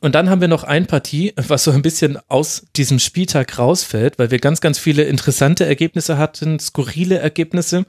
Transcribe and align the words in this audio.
Und 0.00 0.14
dann 0.14 0.28
haben 0.28 0.40
wir 0.40 0.48
noch 0.48 0.64
ein 0.64 0.86
Partie, 0.86 1.32
was 1.36 1.64
so 1.64 1.70
ein 1.70 1.82
bisschen 1.82 2.18
aus 2.28 2.66
diesem 2.76 2.98
Spieltag 2.98 3.58
rausfällt, 3.58 4.18
weil 4.18 4.30
wir 4.30 4.38
ganz, 4.38 4.60
ganz 4.60 4.78
viele 4.78 5.04
interessante 5.04 5.64
Ergebnisse 5.64 6.18
hatten, 6.18 6.58
skurrile 6.58 7.18
Ergebnisse. 7.18 7.86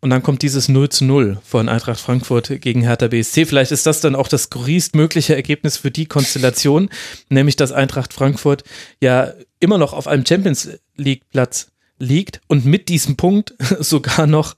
Und 0.00 0.10
dann 0.10 0.22
kommt 0.22 0.42
dieses 0.42 0.68
0 0.68 0.90
zu 0.90 1.06
0 1.06 1.38
von 1.42 1.70
Eintracht 1.70 1.98
Frankfurt 1.98 2.60
gegen 2.60 2.82
Hertha 2.82 3.08
BSC. 3.08 3.46
Vielleicht 3.46 3.72
ist 3.72 3.86
das 3.86 4.02
dann 4.02 4.14
auch 4.14 4.28
das 4.28 4.44
skurrilst 4.44 4.94
mögliche 4.94 5.34
Ergebnis 5.34 5.78
für 5.78 5.90
die 5.90 6.04
Konstellation, 6.04 6.90
nämlich 7.30 7.56
dass 7.56 7.72
Eintracht 7.72 8.12
Frankfurt 8.12 8.64
ja 9.00 9.32
immer 9.60 9.78
noch 9.78 9.94
auf 9.94 10.06
einem 10.06 10.26
Champions 10.26 10.68
League 10.96 11.22
Platz 11.30 11.68
liegt 11.98 12.42
und 12.48 12.66
mit 12.66 12.90
diesem 12.90 13.16
Punkt 13.16 13.54
sogar 13.80 14.26
noch 14.26 14.56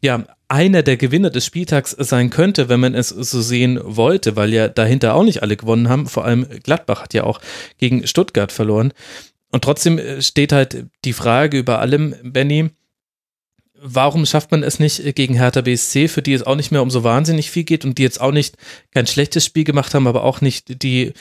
ja, 0.00 0.24
einer 0.48 0.82
der 0.82 0.96
Gewinner 0.96 1.30
des 1.30 1.44
Spieltags 1.44 1.90
sein 1.90 2.30
könnte, 2.30 2.68
wenn 2.68 2.80
man 2.80 2.94
es 2.94 3.10
so 3.10 3.42
sehen 3.42 3.78
wollte, 3.82 4.34
weil 4.34 4.52
ja 4.52 4.68
dahinter 4.68 5.14
auch 5.14 5.22
nicht 5.22 5.42
alle 5.42 5.56
gewonnen 5.56 5.88
haben. 5.88 6.06
Vor 6.06 6.24
allem 6.24 6.46
Gladbach 6.62 7.02
hat 7.02 7.14
ja 7.14 7.24
auch 7.24 7.40
gegen 7.76 8.06
Stuttgart 8.06 8.50
verloren. 8.50 8.92
Und 9.50 9.62
trotzdem 9.64 9.98
äh, 9.98 10.22
steht 10.22 10.52
halt 10.52 10.86
die 11.04 11.12
Frage 11.12 11.58
über 11.58 11.78
allem, 11.80 12.14
Benny, 12.22 12.70
warum 13.80 14.26
schafft 14.26 14.50
man 14.50 14.62
es 14.62 14.80
nicht 14.80 15.14
gegen 15.14 15.34
Hertha 15.34 15.60
BSC, 15.60 16.08
für 16.08 16.22
die 16.22 16.32
es 16.32 16.42
auch 16.42 16.56
nicht 16.56 16.72
mehr 16.72 16.82
um 16.82 16.90
so 16.90 17.04
wahnsinnig 17.04 17.50
viel 17.50 17.64
geht 17.64 17.84
und 17.84 17.98
die 17.98 18.02
jetzt 18.02 18.20
auch 18.20 18.32
nicht 18.32 18.56
kein 18.92 19.06
schlechtes 19.06 19.44
Spiel 19.44 19.64
gemacht 19.64 19.94
haben, 19.94 20.06
aber 20.06 20.24
auch 20.24 20.40
nicht 20.40 20.82
die 20.82 21.12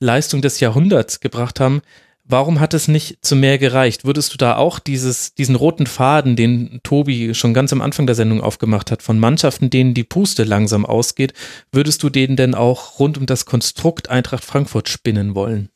Leistung 0.00 0.42
des 0.42 0.60
Jahrhunderts 0.60 1.20
gebracht 1.20 1.60
haben. 1.60 1.80
Warum 2.26 2.58
hat 2.58 2.72
es 2.72 2.88
nicht 2.88 3.18
zu 3.20 3.36
mehr 3.36 3.58
gereicht? 3.58 4.06
Würdest 4.06 4.32
du 4.32 4.38
da 4.38 4.56
auch 4.56 4.78
dieses, 4.78 5.34
diesen 5.34 5.56
roten 5.56 5.86
Faden, 5.86 6.36
den 6.36 6.80
Tobi 6.82 7.34
schon 7.34 7.52
ganz 7.52 7.70
am 7.72 7.82
Anfang 7.82 8.06
der 8.06 8.14
Sendung 8.14 8.40
aufgemacht 8.40 8.90
hat, 8.90 9.02
von 9.02 9.18
Mannschaften, 9.18 9.68
denen 9.68 9.92
die 9.92 10.04
Puste 10.04 10.44
langsam 10.44 10.86
ausgeht, 10.86 11.34
würdest 11.70 12.02
du 12.02 12.08
den 12.08 12.36
denn 12.36 12.54
auch 12.54 12.98
rund 12.98 13.18
um 13.18 13.26
das 13.26 13.44
Konstrukt 13.44 14.08
Eintracht 14.08 14.44
Frankfurt 14.44 14.88
spinnen 14.88 15.34
wollen? 15.34 15.68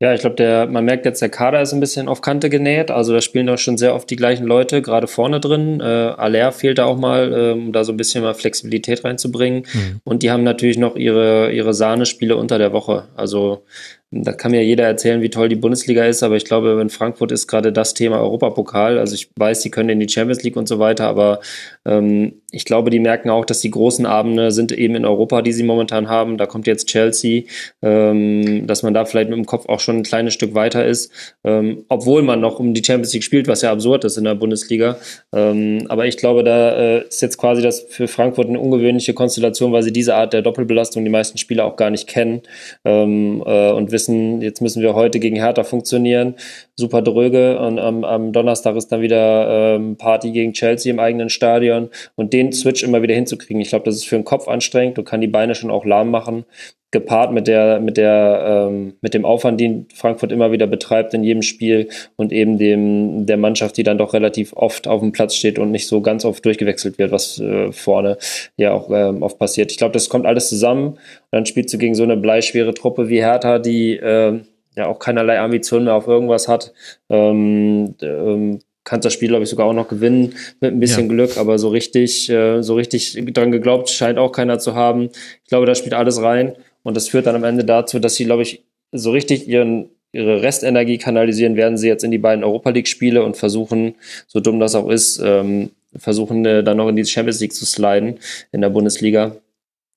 Ja, 0.00 0.14
ich 0.14 0.20
glaube, 0.20 0.36
der, 0.36 0.66
man 0.66 0.84
merkt 0.84 1.06
jetzt, 1.06 1.20
der 1.20 1.28
Kader 1.28 1.60
ist 1.60 1.72
ein 1.72 1.80
bisschen 1.80 2.06
auf 2.06 2.20
Kante 2.20 2.50
genäht. 2.50 2.92
Also 2.92 3.12
da 3.12 3.20
spielen 3.20 3.48
doch 3.48 3.58
schon 3.58 3.76
sehr 3.76 3.96
oft 3.96 4.08
die 4.08 4.14
gleichen 4.14 4.46
Leute, 4.46 4.80
gerade 4.80 5.08
vorne 5.08 5.40
drin. 5.40 5.80
Äh, 5.80 5.84
Aller 5.84 6.52
fehlt 6.52 6.78
da 6.78 6.84
auch 6.84 6.96
mal, 6.96 7.32
äh, 7.32 7.52
um 7.52 7.72
da 7.72 7.82
so 7.82 7.92
ein 7.92 7.96
bisschen 7.96 8.22
mal 8.22 8.34
Flexibilität 8.34 9.04
reinzubringen. 9.04 9.64
Mhm. 9.72 10.00
Und 10.04 10.22
die 10.22 10.30
haben 10.30 10.44
natürlich 10.44 10.78
noch 10.78 10.94
ihre, 10.94 11.50
ihre 11.50 11.74
Sahnespiele 11.74 12.36
unter 12.36 12.58
der 12.58 12.72
Woche. 12.72 13.08
Also 13.16 13.64
da 14.10 14.32
kann 14.32 14.52
mir 14.52 14.64
jeder 14.64 14.84
erzählen, 14.84 15.20
wie 15.20 15.28
toll 15.28 15.50
die 15.50 15.56
Bundesliga 15.56 16.06
ist, 16.06 16.22
aber 16.22 16.36
ich 16.36 16.46
glaube, 16.46 16.78
in 16.80 16.88
Frankfurt 16.88 17.30
ist 17.30 17.46
gerade 17.46 17.72
das 17.72 17.92
Thema 17.92 18.18
Europapokal. 18.20 18.98
Also 18.98 19.14
ich 19.14 19.28
weiß, 19.36 19.60
die 19.60 19.70
können 19.70 19.90
in 19.90 20.00
die 20.00 20.08
Champions 20.08 20.42
League 20.42 20.56
und 20.56 20.66
so 20.66 20.78
weiter, 20.78 21.06
aber 21.06 21.40
ähm, 21.84 22.40
ich 22.50 22.64
glaube, 22.64 22.88
die 22.88 23.00
merken 23.00 23.28
auch, 23.28 23.44
dass 23.44 23.60
die 23.60 23.70
großen 23.70 24.06
Abende 24.06 24.50
sind 24.50 24.72
eben 24.72 24.94
in 24.94 25.04
Europa, 25.04 25.42
die 25.42 25.52
sie 25.52 25.62
momentan 25.62 26.08
haben. 26.08 26.38
Da 26.38 26.46
kommt 26.46 26.66
jetzt 26.66 26.86
Chelsea, 26.86 27.42
ähm, 27.82 28.66
dass 28.66 28.82
man 28.82 28.94
da 28.94 29.04
vielleicht 29.04 29.28
mit 29.28 29.36
dem 29.36 29.44
Kopf 29.44 29.68
auch 29.68 29.80
schon 29.80 29.98
ein 29.98 30.02
kleines 30.04 30.32
Stück 30.32 30.54
weiter 30.54 30.86
ist, 30.86 31.12
ähm, 31.44 31.84
obwohl 31.90 32.22
man 32.22 32.40
noch 32.40 32.58
um 32.58 32.72
die 32.72 32.82
Champions 32.82 33.12
League 33.12 33.24
spielt, 33.24 33.46
was 33.46 33.60
ja 33.60 33.70
absurd 33.70 34.04
ist 34.06 34.16
in 34.16 34.24
der 34.24 34.34
Bundesliga. 34.34 34.96
Ähm, 35.34 35.84
aber 35.90 36.06
ich 36.06 36.16
glaube, 36.16 36.42
da 36.44 36.70
äh, 36.78 37.08
ist 37.08 37.20
jetzt 37.20 37.36
quasi 37.36 37.60
das 37.60 37.80
für 37.90 38.08
Frankfurt 38.08 38.48
eine 38.48 38.58
ungewöhnliche 38.58 39.12
Konstellation, 39.12 39.72
weil 39.72 39.82
sie 39.82 39.92
diese 39.92 40.14
Art 40.14 40.32
der 40.32 40.40
Doppelbelastung 40.40 41.04
die 41.04 41.10
meisten 41.10 41.36
Spieler 41.36 41.66
auch 41.66 41.76
gar 41.76 41.90
nicht 41.90 42.06
kennen 42.06 42.40
ähm, 42.86 43.42
äh, 43.44 43.70
und 43.70 43.92
wissen, 43.92 43.97
jetzt 44.06 44.60
müssen 44.60 44.82
wir 44.82 44.94
heute 44.94 45.18
gegen 45.18 45.36
Hertha 45.36 45.64
funktionieren. 45.64 46.34
Super 46.76 47.02
dröge 47.02 47.58
und 47.58 47.78
am, 47.78 48.04
am 48.04 48.32
Donnerstag 48.32 48.76
ist 48.76 48.88
dann 48.88 49.00
wieder 49.00 49.74
ähm, 49.76 49.96
Party 49.96 50.30
gegen 50.30 50.52
Chelsea 50.52 50.92
im 50.92 51.00
eigenen 51.00 51.28
Stadion 51.28 51.90
und 52.14 52.32
den 52.32 52.52
Switch 52.52 52.82
immer 52.82 53.02
wieder 53.02 53.14
hinzukriegen. 53.14 53.60
Ich 53.60 53.70
glaube, 53.70 53.84
das 53.84 53.96
ist 53.96 54.06
für 54.06 54.16
den 54.16 54.24
Kopf 54.24 54.48
anstrengend 54.48 54.98
und 54.98 55.04
kann 55.04 55.20
die 55.20 55.26
Beine 55.26 55.54
schon 55.54 55.70
auch 55.70 55.84
lahm 55.84 56.10
machen 56.10 56.44
gepaart 56.90 57.32
mit 57.32 57.46
der 57.46 57.80
mit 57.80 57.98
der 57.98 58.68
ähm, 58.70 58.94
mit 59.02 59.12
dem 59.12 59.26
Aufwand, 59.26 59.60
den 59.60 59.86
Frankfurt 59.94 60.32
immer 60.32 60.52
wieder 60.52 60.66
betreibt 60.66 61.12
in 61.12 61.22
jedem 61.22 61.42
Spiel 61.42 61.88
und 62.16 62.32
eben 62.32 62.58
dem 62.58 63.26
der 63.26 63.36
Mannschaft, 63.36 63.76
die 63.76 63.82
dann 63.82 63.98
doch 63.98 64.14
relativ 64.14 64.54
oft 64.54 64.88
auf 64.88 65.00
dem 65.00 65.12
Platz 65.12 65.34
steht 65.34 65.58
und 65.58 65.70
nicht 65.70 65.86
so 65.86 66.00
ganz 66.00 66.24
oft 66.24 66.44
durchgewechselt 66.44 66.98
wird, 66.98 67.12
was 67.12 67.38
äh, 67.40 67.72
vorne 67.72 68.16
ja 68.56 68.72
auch 68.72 68.90
ähm, 68.90 69.22
oft 69.22 69.38
passiert. 69.38 69.70
Ich 69.70 69.76
glaube, 69.76 69.92
das 69.92 70.08
kommt 70.08 70.24
alles 70.24 70.48
zusammen 70.48 70.92
und 70.92 70.98
dann 71.30 71.46
spielst 71.46 71.74
du 71.74 71.78
gegen 71.78 71.94
so 71.94 72.04
eine 72.04 72.16
bleischwere 72.16 72.72
Truppe 72.72 73.10
wie 73.10 73.20
Hertha, 73.20 73.58
die 73.58 73.96
ähm, 74.02 74.46
ja 74.74 74.86
auch 74.86 74.98
keinerlei 74.98 75.38
Ambitionen 75.40 75.84
mehr 75.84 75.94
auf 75.94 76.06
irgendwas 76.06 76.48
hat. 76.48 76.72
Ähm, 77.10 77.96
ähm, 78.00 78.60
kannst 78.84 79.04
das 79.04 79.12
Spiel, 79.12 79.28
glaube 79.28 79.44
ich, 79.44 79.50
sogar 79.50 79.66
auch 79.66 79.74
noch 79.74 79.88
gewinnen 79.88 80.34
mit 80.60 80.72
ein 80.72 80.80
bisschen 80.80 81.10
Ja. 81.10 81.14
Glück, 81.14 81.36
aber 81.36 81.58
so 81.58 81.68
richtig, 81.68 82.30
äh, 82.30 82.62
so 82.62 82.74
richtig 82.76 83.22
dran 83.34 83.52
geglaubt 83.52 83.90
scheint 83.90 84.18
auch 84.18 84.32
keiner 84.32 84.58
zu 84.58 84.74
haben. 84.74 85.10
Ich 85.44 85.50
glaube, 85.50 85.66
da 85.66 85.74
spielt 85.74 85.92
alles 85.92 86.22
rein 86.22 86.54
und 86.82 86.96
das 86.96 87.08
führt 87.08 87.26
dann 87.26 87.36
am 87.36 87.44
Ende 87.44 87.64
dazu, 87.64 87.98
dass 87.98 88.14
sie, 88.14 88.24
glaube 88.24 88.42
ich, 88.42 88.64
so 88.92 89.10
richtig 89.10 89.48
ihren 89.48 89.90
ihre 90.12 90.42
Restenergie 90.42 90.98
kanalisieren 90.98 91.56
werden 91.56 91.76
sie 91.76 91.88
jetzt 91.88 92.04
in 92.04 92.10
die 92.10 92.18
beiden 92.18 92.44
Europa 92.44 92.70
League 92.70 92.88
Spiele 92.88 93.22
und 93.22 93.36
versuchen, 93.36 93.94
so 94.26 94.40
dumm 94.40 94.58
das 94.58 94.74
auch 94.74 94.88
ist, 94.88 95.20
ähm, 95.22 95.70
versuchen 95.96 96.44
äh, 96.44 96.64
dann 96.64 96.76
noch 96.78 96.88
in 96.88 96.96
die 96.96 97.04
Champions 97.04 97.40
League 97.40 97.52
zu 97.52 97.66
sliden 97.66 98.18
in 98.52 98.60
der 98.60 98.70
Bundesliga. 98.70 99.36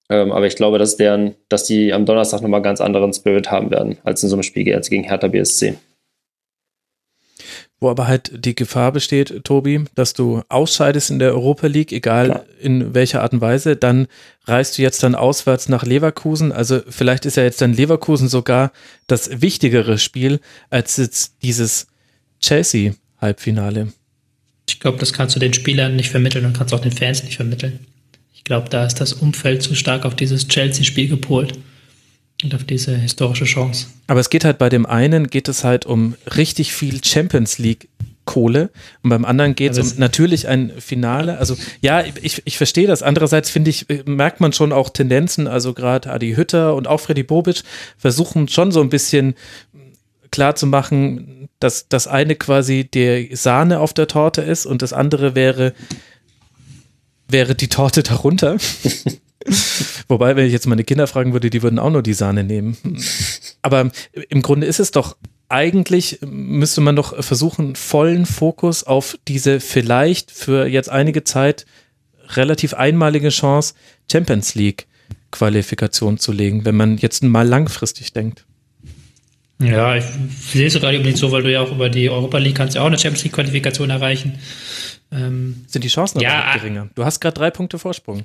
Ähm, 0.10 0.32
aber 0.32 0.46
ich 0.48 0.56
glaube, 0.56 0.78
dass 0.78 0.98
deren, 0.98 1.36
dass 1.48 1.64
die 1.64 1.94
am 1.94 2.06
Donnerstag 2.06 2.42
nochmal 2.42 2.62
ganz 2.62 2.82
anderen 2.82 3.14
Spirit 3.14 3.50
haben 3.52 3.72
werden, 3.72 3.98
als 4.04 4.22
in 4.24 4.30
so 4.30 4.36
einem 4.36 4.44
Spiel 4.44 4.68
jetzt 4.68 4.90
gegen 4.90 5.04
Hertha 5.04 5.28
BSC. 5.28 5.76
Wo 7.82 7.90
aber 7.90 8.08
halt 8.08 8.46
die 8.46 8.54
Gefahr 8.54 8.92
besteht, 8.92 9.44
Tobi, 9.44 9.86
dass 9.96 10.14
du 10.14 10.44
ausscheidest 10.50 11.10
in 11.10 11.18
der 11.18 11.34
Europa 11.34 11.66
League, 11.66 11.92
egal 11.92 12.28
Klar. 12.28 12.46
in 12.62 12.94
welcher 12.94 13.24
Art 13.24 13.34
und 13.34 13.42
Weise, 13.42 13.76
dann 13.76 14.08
reist 14.46 14.78
du 14.78 14.84
jetzt 14.84 15.02
dann 15.02 15.16
auswärts 15.16 15.68
nach 15.68 15.84
Leverkusen. 15.84 16.52
Also 16.52 16.82
vielleicht 16.88 17.26
ist 17.26 17.38
ja 17.38 17.44
jetzt 17.44 17.60
dann 17.60 17.74
Leverkusen 17.74 18.28
sogar 18.28 18.72
das 19.08 19.42
wichtigere 19.42 19.98
Spiel 19.98 20.42
als 20.70 20.98
jetzt 20.98 21.42
dieses 21.42 21.88
Chelsea-Halbfinale. 22.40 23.92
Ich 24.70 24.80
glaube, 24.80 25.00
das 25.00 25.12
kannst 25.12 25.36
du 25.36 25.40
den 25.40 25.56
Spielern 25.56 25.96
nicht 25.96 26.12
vermitteln 26.12 26.46
und 26.46 26.56
kannst 26.56 26.76
auch 26.76 26.82
den 26.82 26.92
Fans 26.92 27.24
nicht 27.24 27.38
vermitteln. 27.38 27.80
Ich 28.36 28.44
glaube, 28.44 28.70
da 28.70 28.86
ist 28.86 29.02
das 29.02 29.14
Umfeld 29.14 29.64
zu 29.64 29.74
stark 29.74 30.06
auf 30.06 30.16
dieses 30.16 30.48
Chelsea-Spiel 30.48 31.08
gepolt 31.08 31.58
und 32.44 32.56
auf 32.56 32.64
diese 32.64 32.96
historische 32.96 33.46
Chance. 33.46 33.88
Aber 34.08 34.20
es 34.20 34.30
geht 34.30 34.46
halt 34.46 34.58
bei 34.58 34.70
dem 34.70 34.86
einen 34.86 35.28
geht 35.28 35.48
es 35.48 35.64
halt 35.64 35.86
um 35.86 36.16
richtig 36.36 36.74
viel 36.74 37.04
Champions 37.04 37.58
League 37.58 37.88
Kohle 38.26 38.70
und 39.02 39.10
beim 39.10 39.26
anderen 39.26 39.56
geht 39.56 39.76
es 39.76 39.94
um 39.94 40.00
natürlich 40.00 40.48
ein 40.48 40.72
Finale. 40.80 41.38
Also 41.40 41.58
ja, 41.82 42.04
ich, 42.22 42.42
ich 42.46 42.58
verstehe 42.58 42.88
das. 42.88 43.02
Andererseits 43.02 43.50
finde 43.50 43.72
ich, 43.72 43.90
äh, 43.90 44.04
merkt 44.06 44.40
man 44.40 44.54
schon 44.54 44.72
auch 44.72 44.90
Tendenzen, 44.90 45.48
also 45.48 45.74
gerade 45.74 46.12
Adi 46.12 46.36
Hütter 46.36 46.76
und 46.76 46.88
auch 46.88 47.00
Freddy 47.00 47.24
Bobic 47.24 47.64
versuchen 47.98 48.48
schon 48.48 48.72
so 48.72 48.82
ein 48.82 48.90
bisschen 48.90 49.36
klar 50.30 50.56
zu 50.56 50.68
machen, 50.68 51.50
dass 51.60 51.90
das 51.90 52.08
eine 52.08 52.36
quasi 52.36 52.86
der 52.86 53.36
Sahne 53.36 53.80
auf 53.80 53.94
der 53.94 54.08
Torte 54.08 54.42
ist 54.42 54.66
und 54.66 54.82
das 54.82 54.94
andere 54.94 55.36
wäre, 55.36 55.74
wäre 57.28 57.56
die 57.56 57.70
Torte 57.70 58.04
darunter. 58.04 58.58
Wobei, 60.08 60.36
wenn 60.36 60.46
ich 60.46 60.54
jetzt 60.54 60.68
meine 60.68 60.84
Kinder 60.84 61.08
fragen 61.08 61.34
würde, 61.34 61.50
die 61.50 61.64
würden 61.64 61.80
auch 61.80 61.90
nur 61.90 62.04
die 62.04 62.14
Sahne 62.14 62.44
nehmen. 62.44 62.78
Aber 63.62 63.92
im 64.30 64.42
Grunde 64.42 64.68
ist 64.68 64.80
es 64.80 64.92
doch 64.92 65.16
eigentlich 65.52 66.20
müsste 66.22 66.80
man 66.80 66.96
doch 66.96 67.24
versuchen, 67.24 67.76
vollen 67.76 68.26
Fokus 68.26 68.86
auf 68.86 69.18
diese 69.28 69.60
vielleicht 69.60 70.32
für 70.32 70.66
jetzt 70.66 70.90
einige 70.90 71.26
Zeit 71.26 71.66
relativ 72.30 72.74
einmalige 72.74 73.30
Chance 73.30 73.74
Champions 74.10 74.56
League 74.56 74.88
Qualifikation 75.30 76.18
zu 76.18 76.32
legen, 76.32 76.66
wenn 76.66 76.76
man 76.76 76.98
jetzt 76.98 77.24
mal 77.24 77.48
langfristig 77.48 78.14
denkt. 78.14 78.46
Ja, 79.60 79.96
ich 79.96 80.06
sehe 80.52 80.68
es 80.68 80.74
sogar 80.74 80.92
unbedingt 80.92 81.18
so, 81.18 81.32
weil 81.32 81.44
du 81.44 81.52
ja 81.52 81.62
auch 81.62 81.72
über 81.72 81.90
die 81.90 82.10
Europa 82.10 82.38
League 82.40 82.56
kannst 82.56 82.76
ja 82.76 82.82
auch 82.82 82.88
eine 82.88 82.98
Champions 82.98 83.24
League 83.24 83.34
Qualifikation 83.34 83.90
erreichen. 83.90 84.40
Ähm, 85.12 85.66
Sind 85.68 85.84
die 85.84 85.90
Chancen 85.90 86.18
aber 86.18 86.28
ja, 86.28 86.54
geringer? 86.54 86.90
Du 86.96 87.06
hast 87.06 87.20
gerade 87.20 87.36
drei 87.36 87.52
Punkte 87.52 87.78
Vorsprung. 87.78 88.24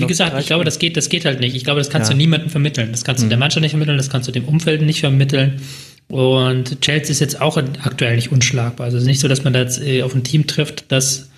Wie 0.00 0.06
gesagt, 0.06 0.38
ich 0.38 0.46
glaube, 0.46 0.64
das 0.64 0.78
geht, 0.78 0.96
das 0.96 1.08
geht 1.08 1.24
halt 1.24 1.40
nicht. 1.40 1.54
Ich 1.54 1.64
glaube, 1.64 1.80
das 1.80 1.90
kannst 1.90 2.10
ja. 2.10 2.14
du 2.14 2.18
niemandem 2.18 2.50
vermitteln. 2.50 2.90
Das 2.92 3.04
kannst 3.04 3.22
du 3.22 3.26
mhm. 3.26 3.30
der 3.30 3.38
Mannschaft 3.38 3.62
nicht 3.62 3.72
vermitteln, 3.72 3.96
das 3.96 4.10
kannst 4.10 4.28
du 4.28 4.32
dem 4.32 4.44
Umfeld 4.44 4.82
nicht 4.82 5.00
vermitteln. 5.00 5.60
Und 6.08 6.80
Chelsea 6.80 7.10
ist 7.10 7.20
jetzt 7.20 7.40
auch 7.40 7.56
aktuell 7.56 8.16
nicht 8.16 8.32
unschlagbar. 8.32 8.84
Also 8.84 8.98
es 8.98 9.04
ist 9.04 9.08
nicht 9.08 9.20
so, 9.20 9.28
dass 9.28 9.44
man 9.44 9.52
da 9.52 9.60
jetzt 9.60 9.80
äh, 9.80 10.02
auf 10.02 10.14
ein 10.14 10.24
Team 10.24 10.46
trifft, 10.46 10.92
das, 10.92 11.30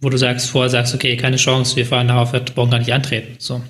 wo 0.00 0.08
du 0.08 0.16
sagst, 0.16 0.50
vorher 0.50 0.70
sagst, 0.70 0.94
okay, 0.94 1.16
keine 1.16 1.36
Chance, 1.36 1.76
wir 1.76 1.86
fahren 1.86 2.08
darauf, 2.08 2.32
wir 2.32 2.40
brauchen 2.40 2.70
gar 2.70 2.78
nicht 2.78 2.92
antreten. 2.92 3.34
So. 3.38 3.60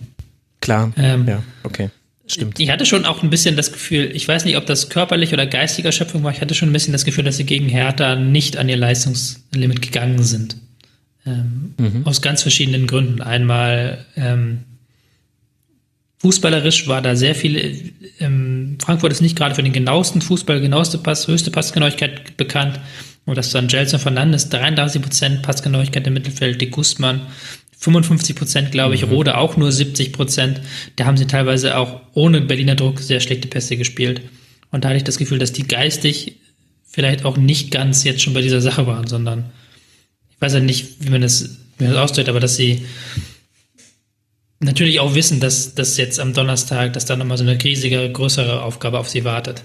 Klar. 0.61 0.93
Ähm, 0.97 1.27
ja, 1.27 1.43
okay. 1.63 1.91
Stimmt. 2.27 2.59
Ich 2.59 2.71
hatte 2.71 2.87
schon 2.87 3.05
auch 3.05 3.23
ein 3.23 3.29
bisschen 3.29 3.55
das 3.55 3.71
Gefühl, 3.71 4.11
ich 4.15 4.27
weiß 4.27 4.47
nicht, 4.47 4.57
ob 4.57 4.65
das 4.65 4.89
körperlich 4.89 5.35
oder 5.35 5.47
geistiger 5.47 5.93
Schöpfung 5.93 6.23
war, 6.25 6.33
ich 6.33 6.41
hatte 6.41 6.55
schon 6.55 6.71
ein 6.71 6.73
bisschen 6.73 6.93
das 6.93 7.05
Gefühl, 7.05 7.25
dass 7.25 7.37
sie 7.37 7.45
gegen 7.45 7.69
Hertha 7.69 8.17
nicht 8.17 8.57
an 8.57 8.69
ihr 8.69 8.79
Leistungslimit 8.79 9.83
gegangen 9.83 10.23
sind. 10.23 10.57
Ähm, 11.27 11.75
mhm. 11.79 12.07
Aus 12.07 12.21
ganz 12.21 12.43
verschiedenen 12.43 12.87
Gründen. 12.87 13.23
Einmal 13.23 14.05
ähm, 14.17 14.65
fußballerisch 16.19 16.87
war 16.87 17.01
da 17.03 17.17
sehr 17.17 17.35
viel. 17.35 17.93
Ähm, 18.21 18.77
Frankfurt 18.81 19.13
ist 19.13 19.21
nicht 19.21 19.37
gerade 19.37 19.55
für 19.55 19.63
den 19.63 19.73
genauesten 19.73 20.21
Fußball, 20.21 20.61
genaueste 20.61 20.99
Pass, 20.99 21.27
höchste 21.29 21.51
Passgenauigkeit 21.51 22.37
bekannt. 22.37 22.81
Und 23.27 23.39
dass 23.39 23.51
dann 23.51 23.69
Gelson 23.69 24.01
Fernandes 24.01 24.53
33% 24.53 25.41
Passgenauigkeit 25.41 26.07
im 26.07 26.13
Mittelfeld, 26.13 26.61
die 26.61 26.71
Gustmann 26.71 27.23
55 27.79 28.37
Prozent, 28.37 28.73
glaube 28.73 28.95
ich, 28.95 29.05
mhm. 29.07 29.13
Rode 29.13 29.39
auch 29.39 29.57
nur 29.57 29.73
70 29.73 30.13
Prozent. 30.13 30.61
Da 30.97 31.07
haben 31.07 31.17
sie 31.17 31.27
teilweise 31.27 31.77
auch 31.77 32.01
ohne 32.13 32.41
Berliner 32.41 32.75
Druck 32.75 33.01
sehr 33.01 33.21
schlechte 33.21 33.49
Pässe 33.49 33.77
gespielt. 33.77 34.23
Und 34.71 34.85
da 34.85 34.89
hatte 34.89 34.99
ich 34.99 35.05
das 35.05 35.19
Gefühl, 35.19 35.39
dass 35.39 35.53
die 35.53 35.69
geistig 35.69 36.37
vielleicht 36.87 37.25
auch 37.25 37.37
nicht 37.37 37.71
ganz 37.71 38.05
jetzt 38.05 38.23
schon 38.23 38.35
bei 38.35 38.43
dieser 38.43 38.61
Sache 38.61 38.87
waren, 38.87 39.07
sondern 39.07 39.51
weiß 40.45 40.55
ja 40.55 40.61
nicht, 40.61 41.05
wie 41.05 41.11
man 41.11 41.23
das, 41.23 41.49
wie 41.79 41.85
man 41.85 41.95
das 41.95 42.03
ausdrückt, 42.03 42.29
aber 42.29 42.41
dass 42.41 42.57
sie 42.57 42.85
natürlich 44.61 45.01
auch 45.01 45.15
wissen, 45.15 45.41
dass 45.41 45.75
das 45.75 45.97
jetzt 45.97 46.21
am 46.21 46.35
Donnerstag, 46.35 46.93
dass 46.93 47.07
da 47.07 47.17
nochmal 47.17 47.39
so 47.39 47.45
eine 47.45 47.63
riesige, 47.63 48.11
größere 48.13 48.63
Aufgabe 48.63 48.99
auf 48.99 49.09
sie 49.09 49.25
wartet. 49.25 49.65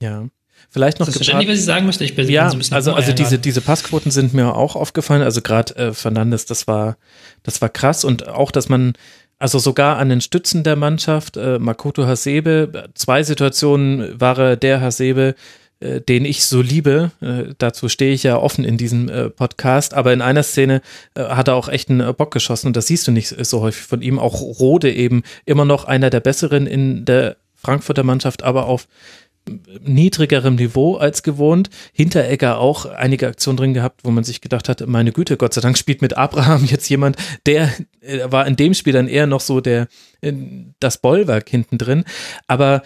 Ja. 0.00 0.28
Vielleicht 0.70 1.00
noch 1.00 1.08
ist 1.08 1.16
das 1.16 1.26
verständlich, 1.26 1.50
was 1.50 1.58
ich 1.58 1.64
sagen 1.64 1.86
möchte? 1.86 2.04
Ich 2.04 2.14
bin 2.14 2.28
ja, 2.28 2.48
so 2.48 2.56
ein 2.56 2.58
bisschen 2.58 2.74
also, 2.74 2.94
also 2.94 3.12
diese, 3.12 3.38
diese 3.38 3.60
Passquoten 3.60 4.10
sind 4.10 4.32
mir 4.32 4.54
auch 4.54 4.74
aufgefallen. 4.74 5.22
Also 5.22 5.42
gerade 5.42 5.76
äh, 5.76 5.92
Fernandes, 5.92 6.46
das 6.46 6.66
war, 6.66 6.96
das 7.42 7.60
war 7.60 7.68
krass. 7.68 8.04
Und 8.04 8.28
auch, 8.28 8.50
dass 8.50 8.70
man, 8.70 8.94
also 9.38 9.58
sogar 9.58 9.98
an 9.98 10.08
den 10.08 10.22
Stützen 10.22 10.64
der 10.64 10.76
Mannschaft, 10.76 11.36
äh, 11.36 11.58
Makoto 11.58 12.06
Hasebe, 12.06 12.88
zwei 12.94 13.22
Situationen 13.22 14.18
war 14.18 14.38
er 14.38 14.56
der 14.56 14.80
Hasebe, 14.80 15.34
äh, 15.82 16.00
den 16.00 16.24
ich 16.24 16.44
so 16.44 16.62
liebe. 16.62 17.10
Äh, 17.20 17.54
dazu 17.58 17.88
stehe 17.88 18.12
ich 18.12 18.22
ja 18.22 18.36
offen 18.36 18.64
in 18.64 18.76
diesem 18.76 19.08
äh, 19.08 19.30
Podcast. 19.30 19.94
Aber 19.94 20.12
in 20.12 20.22
einer 20.22 20.42
Szene 20.42 20.80
äh, 21.14 21.24
hat 21.24 21.48
er 21.48 21.56
auch 21.56 21.68
echt 21.68 21.90
einen 21.90 22.00
äh, 22.00 22.12
Bock 22.12 22.30
geschossen 22.30 22.68
und 22.68 22.76
das 22.76 22.86
siehst 22.86 23.06
du 23.06 23.12
nicht 23.12 23.34
so 23.44 23.60
häufig 23.60 23.82
von 23.82 24.02
ihm. 24.02 24.18
Auch 24.18 24.40
Rode 24.40 24.92
eben 24.92 25.22
immer 25.44 25.64
noch 25.64 25.84
einer 25.84 26.10
der 26.10 26.20
besseren 26.20 26.66
in 26.66 27.04
der 27.04 27.36
Frankfurter 27.54 28.04
Mannschaft, 28.04 28.42
aber 28.42 28.66
auf 28.66 28.86
niedrigerem 29.84 30.54
Niveau 30.54 30.96
als 30.96 31.24
gewohnt. 31.24 31.68
Hinteregger 31.92 32.58
auch 32.58 32.86
einige 32.86 33.26
Aktionen 33.26 33.56
drin 33.56 33.74
gehabt, 33.74 34.02
wo 34.04 34.12
man 34.12 34.22
sich 34.22 34.40
gedacht 34.40 34.68
hat, 34.68 34.86
meine 34.86 35.10
Güte, 35.10 35.36
Gott 35.36 35.52
sei 35.52 35.60
Dank 35.60 35.76
spielt 35.76 36.00
mit 36.00 36.16
Abraham 36.16 36.64
jetzt 36.70 36.88
jemand, 36.88 37.16
der 37.46 37.72
war 38.26 38.46
in 38.46 38.54
dem 38.54 38.74
Spiel 38.74 38.92
dann 38.92 39.08
eher 39.08 39.26
noch 39.26 39.40
so 39.40 39.60
der 39.60 39.88
das 40.78 40.98
Bollwerk 40.98 41.48
hinten 41.48 41.78
drin. 41.78 42.04
Aber 42.46 42.82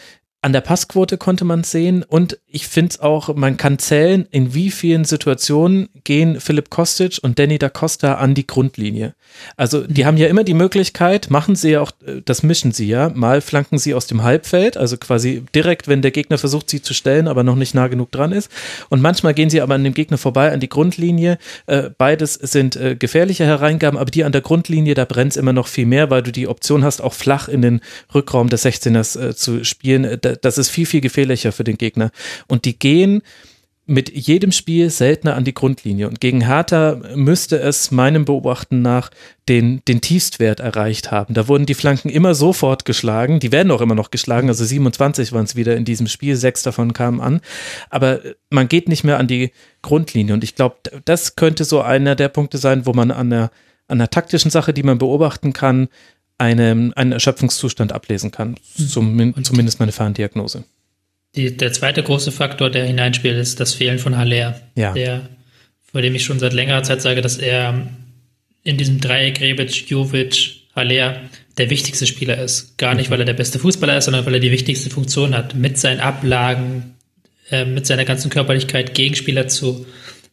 an 0.46 0.52
der 0.52 0.60
Passquote 0.60 1.18
konnte 1.18 1.44
man 1.44 1.64
sehen 1.64 2.04
und 2.04 2.38
ich 2.46 2.68
finde 2.68 2.90
es 2.90 3.00
auch, 3.00 3.34
man 3.34 3.56
kann 3.56 3.80
zählen, 3.80 4.28
in 4.30 4.54
wie 4.54 4.70
vielen 4.70 5.04
Situationen 5.04 5.88
gehen 6.04 6.38
Philipp 6.38 6.70
Kostic 6.70 7.18
und 7.20 7.40
Danny 7.40 7.58
da 7.58 7.68
Costa 7.68 8.14
an 8.14 8.34
die 8.34 8.46
Grundlinie. 8.46 9.16
Also 9.56 9.84
die 9.84 10.02
mhm. 10.02 10.06
haben 10.06 10.16
ja 10.18 10.28
immer 10.28 10.44
die 10.44 10.54
Möglichkeit, 10.54 11.30
machen 11.30 11.56
sie 11.56 11.70
ja 11.70 11.80
auch, 11.80 11.90
äh, 12.06 12.22
das 12.24 12.44
mischen 12.44 12.70
sie 12.70 12.86
ja, 12.86 13.08
mal 13.12 13.40
flanken 13.40 13.76
sie 13.78 13.92
aus 13.92 14.06
dem 14.06 14.22
Halbfeld, 14.22 14.76
also 14.76 14.96
quasi 14.98 15.42
direkt, 15.52 15.88
wenn 15.88 16.00
der 16.00 16.12
Gegner 16.12 16.38
versucht, 16.38 16.70
sie 16.70 16.80
zu 16.80 16.94
stellen, 16.94 17.26
aber 17.26 17.42
noch 17.42 17.56
nicht 17.56 17.74
nah 17.74 17.88
genug 17.88 18.12
dran 18.12 18.30
ist. 18.30 18.48
Und 18.88 19.02
manchmal 19.02 19.34
gehen 19.34 19.50
sie 19.50 19.60
aber 19.60 19.74
an 19.74 19.82
dem 19.82 19.94
Gegner 19.94 20.16
vorbei, 20.16 20.52
an 20.52 20.60
die 20.60 20.68
Grundlinie. 20.68 21.38
Äh, 21.66 21.90
beides 21.98 22.34
sind 22.34 22.76
äh, 22.76 22.94
gefährliche 22.94 23.44
Hereingaben, 23.44 23.98
aber 23.98 24.12
die 24.12 24.22
an 24.22 24.30
der 24.30 24.42
Grundlinie, 24.42 24.94
da 24.94 25.06
brennt 25.06 25.32
es 25.32 25.36
immer 25.36 25.52
noch 25.52 25.66
viel 25.66 25.86
mehr, 25.86 26.08
weil 26.08 26.22
du 26.22 26.30
die 26.30 26.46
Option 26.46 26.84
hast, 26.84 27.00
auch 27.00 27.14
flach 27.14 27.48
in 27.48 27.62
den 27.62 27.80
Rückraum 28.14 28.48
des 28.48 28.64
16ers 28.64 29.34
zu 29.34 29.64
spielen 29.64 30.20
das 30.42 30.58
ist 30.58 30.70
viel, 30.70 30.86
viel 30.86 31.00
gefährlicher 31.00 31.52
für 31.52 31.64
den 31.64 31.78
Gegner. 31.78 32.10
Und 32.46 32.64
die 32.64 32.78
gehen 32.78 33.22
mit 33.88 34.10
jedem 34.10 34.50
Spiel 34.50 34.90
seltener 34.90 35.36
an 35.36 35.44
die 35.44 35.54
Grundlinie. 35.54 36.08
Und 36.08 36.20
gegen 36.20 36.44
Hertha 36.44 37.00
müsste 37.14 37.60
es 37.60 37.92
meinem 37.92 38.24
Beobachten 38.24 38.82
nach 38.82 39.10
den, 39.48 39.80
den 39.86 40.00
Tiefstwert 40.00 40.58
erreicht 40.58 41.12
haben. 41.12 41.34
Da 41.34 41.46
wurden 41.46 41.66
die 41.66 41.74
Flanken 41.74 42.08
immer 42.08 42.34
sofort 42.34 42.84
geschlagen. 42.84 43.38
Die 43.38 43.52
werden 43.52 43.70
auch 43.70 43.80
immer 43.80 43.94
noch 43.94 44.10
geschlagen. 44.10 44.48
Also 44.48 44.64
27 44.64 45.32
waren 45.32 45.44
es 45.44 45.54
wieder 45.54 45.76
in 45.76 45.84
diesem 45.84 46.08
Spiel. 46.08 46.34
Sechs 46.34 46.64
davon 46.64 46.94
kamen 46.94 47.20
an. 47.20 47.40
Aber 47.88 48.20
man 48.50 48.66
geht 48.66 48.88
nicht 48.88 49.04
mehr 49.04 49.18
an 49.18 49.28
die 49.28 49.52
Grundlinie. 49.82 50.34
Und 50.34 50.42
ich 50.42 50.56
glaube, 50.56 50.76
das 51.04 51.36
könnte 51.36 51.64
so 51.64 51.80
einer 51.80 52.16
der 52.16 52.28
Punkte 52.28 52.58
sein, 52.58 52.86
wo 52.86 52.92
man 52.92 53.12
an 53.12 53.30
der, 53.30 53.50
an 53.86 53.98
der 53.98 54.10
taktischen 54.10 54.50
Sache, 54.50 54.74
die 54.74 54.82
man 54.82 54.98
beobachten 54.98 55.52
kann, 55.52 55.86
eine, 56.38 56.92
einen 56.94 57.12
Erschöpfungszustand 57.12 57.92
ablesen 57.92 58.30
kann. 58.30 58.56
Zum, 58.76 59.34
zumindest 59.42 59.80
meine 59.80 59.92
Ferndiagnose. 59.92 60.64
Die, 61.34 61.56
der 61.56 61.72
zweite 61.72 62.02
große 62.02 62.32
Faktor, 62.32 62.70
der 62.70 62.86
hineinspielt, 62.86 63.36
ist 63.36 63.60
das 63.60 63.74
Fehlen 63.74 63.98
von 63.98 64.16
Haller. 64.16 64.60
Ja. 64.74 64.92
Der, 64.92 65.28
vor 65.82 66.02
dem 66.02 66.14
ich 66.14 66.24
schon 66.24 66.38
seit 66.38 66.52
längerer 66.52 66.82
Zeit 66.82 67.02
sage, 67.02 67.20
dass 67.20 67.38
er 67.38 67.88
in 68.62 68.76
diesem 68.76 69.00
Dreieck 69.00 69.40
Rebic, 69.40 69.88
Jovic, 69.88 70.66
Haller 70.74 71.22
der 71.56 71.70
wichtigste 71.70 72.06
Spieler 72.06 72.38
ist. 72.42 72.76
Gar 72.76 72.94
nicht, 72.94 73.10
weil 73.10 73.20
er 73.20 73.24
der 73.24 73.32
beste 73.32 73.58
Fußballer 73.58 73.96
ist, 73.96 74.04
sondern 74.04 74.26
weil 74.26 74.34
er 74.34 74.40
die 74.40 74.50
wichtigste 74.50 74.90
Funktion 74.90 75.34
hat. 75.34 75.54
Mit 75.54 75.78
seinen 75.78 76.00
Ablagen, 76.00 76.96
äh, 77.50 77.64
mit 77.64 77.86
seiner 77.86 78.04
ganzen 78.04 78.30
Körperlichkeit 78.30 78.94
Gegenspieler 78.94 79.48
zu 79.48 79.86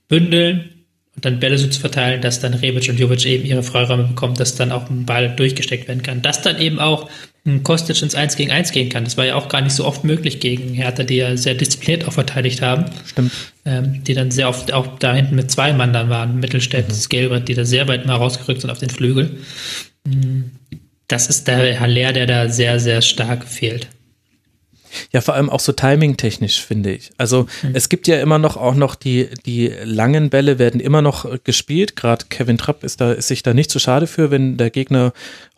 bündeln 0.09 0.72
und 1.15 1.25
dann 1.25 1.39
Bälle 1.39 1.57
so 1.57 1.67
zu 1.67 1.79
verteilen, 1.79 2.21
dass 2.21 2.39
dann 2.39 2.53
Rebic 2.53 2.89
und 2.89 2.99
Jovic 2.99 3.25
eben 3.25 3.45
ihre 3.45 3.61
Freiräume 3.61 4.03
bekommen, 4.03 4.33
dass 4.35 4.55
dann 4.55 4.71
auch 4.71 4.89
ein 4.89 5.05
Ball 5.05 5.35
durchgesteckt 5.35 5.87
werden 5.87 6.01
kann. 6.01 6.21
Dass 6.21 6.41
dann 6.41 6.59
eben 6.59 6.79
auch 6.79 7.09
ein 7.45 7.61
Kostic 7.61 8.01
ins 8.01 8.15
1 8.15 8.35
gegen 8.35 8.51
1 8.51 8.71
gehen 8.71 8.89
kann. 8.89 9.03
Das 9.03 9.17
war 9.17 9.25
ja 9.25 9.35
auch 9.35 9.49
gar 9.49 9.61
nicht 9.61 9.75
so 9.75 9.85
oft 9.85 10.03
möglich 10.03 10.39
gegen 10.39 10.73
Hertha, 10.73 11.03
die 11.03 11.17
ja 11.17 11.35
sehr 11.37 11.55
diszipliniert 11.55 12.07
auch 12.07 12.13
verteidigt 12.13 12.61
haben. 12.61 12.85
Stimmt. 13.05 13.31
Ähm, 13.65 14.03
die 14.03 14.13
dann 14.13 14.31
sehr 14.31 14.49
oft 14.49 14.71
auch 14.71 14.97
da 14.97 15.13
hinten 15.13 15.35
mit 15.35 15.51
zwei 15.51 15.73
Mann 15.73 15.93
dann 15.93 16.09
waren. 16.09 16.39
Mittelstädt, 16.39 16.89
mhm. 16.89 17.09
Gelbrett, 17.09 17.47
die 17.47 17.53
da 17.53 17.65
sehr 17.65 17.87
weit 17.87 18.05
mal 18.05 18.15
rausgerückt 18.15 18.61
sind 18.61 18.69
auf 18.69 18.79
den 18.79 18.89
Flügel. 18.89 19.37
Mm, 20.05 20.43
das 21.07 21.27
ist 21.27 21.47
der 21.47 21.79
Haller, 21.79 22.13
der 22.13 22.25
da 22.25 22.49
sehr, 22.49 22.79
sehr 22.79 23.01
stark 23.01 23.47
fehlt. 23.47 23.87
Ja, 25.11 25.21
vor 25.21 25.33
allem 25.33 25.49
auch 25.49 25.59
so 25.59 25.71
timing-technisch, 25.71 26.65
finde 26.65 26.91
ich. 26.91 27.11
Also 27.17 27.47
mhm. 27.61 27.71
es 27.73 27.89
gibt 27.89 28.07
ja 28.07 28.19
immer 28.19 28.39
noch 28.39 28.57
auch 28.57 28.75
noch 28.75 28.95
die, 28.95 29.29
die 29.45 29.71
langen 29.83 30.29
Bälle 30.29 30.59
werden 30.59 30.79
immer 30.79 31.01
noch 31.01 31.25
gespielt. 31.43 31.95
Gerade 31.95 32.25
Kevin 32.29 32.57
Trapp 32.57 32.83
ist 32.83 33.01
da, 33.01 33.11
ist 33.11 33.27
sich 33.27 33.43
da 33.43 33.53
nicht 33.53 33.69
zu 33.69 33.79
so 33.79 33.83
schade 33.83 34.07
für, 34.07 34.31
wenn 34.31 34.57
der 34.57 34.69
Gegner 34.69 35.13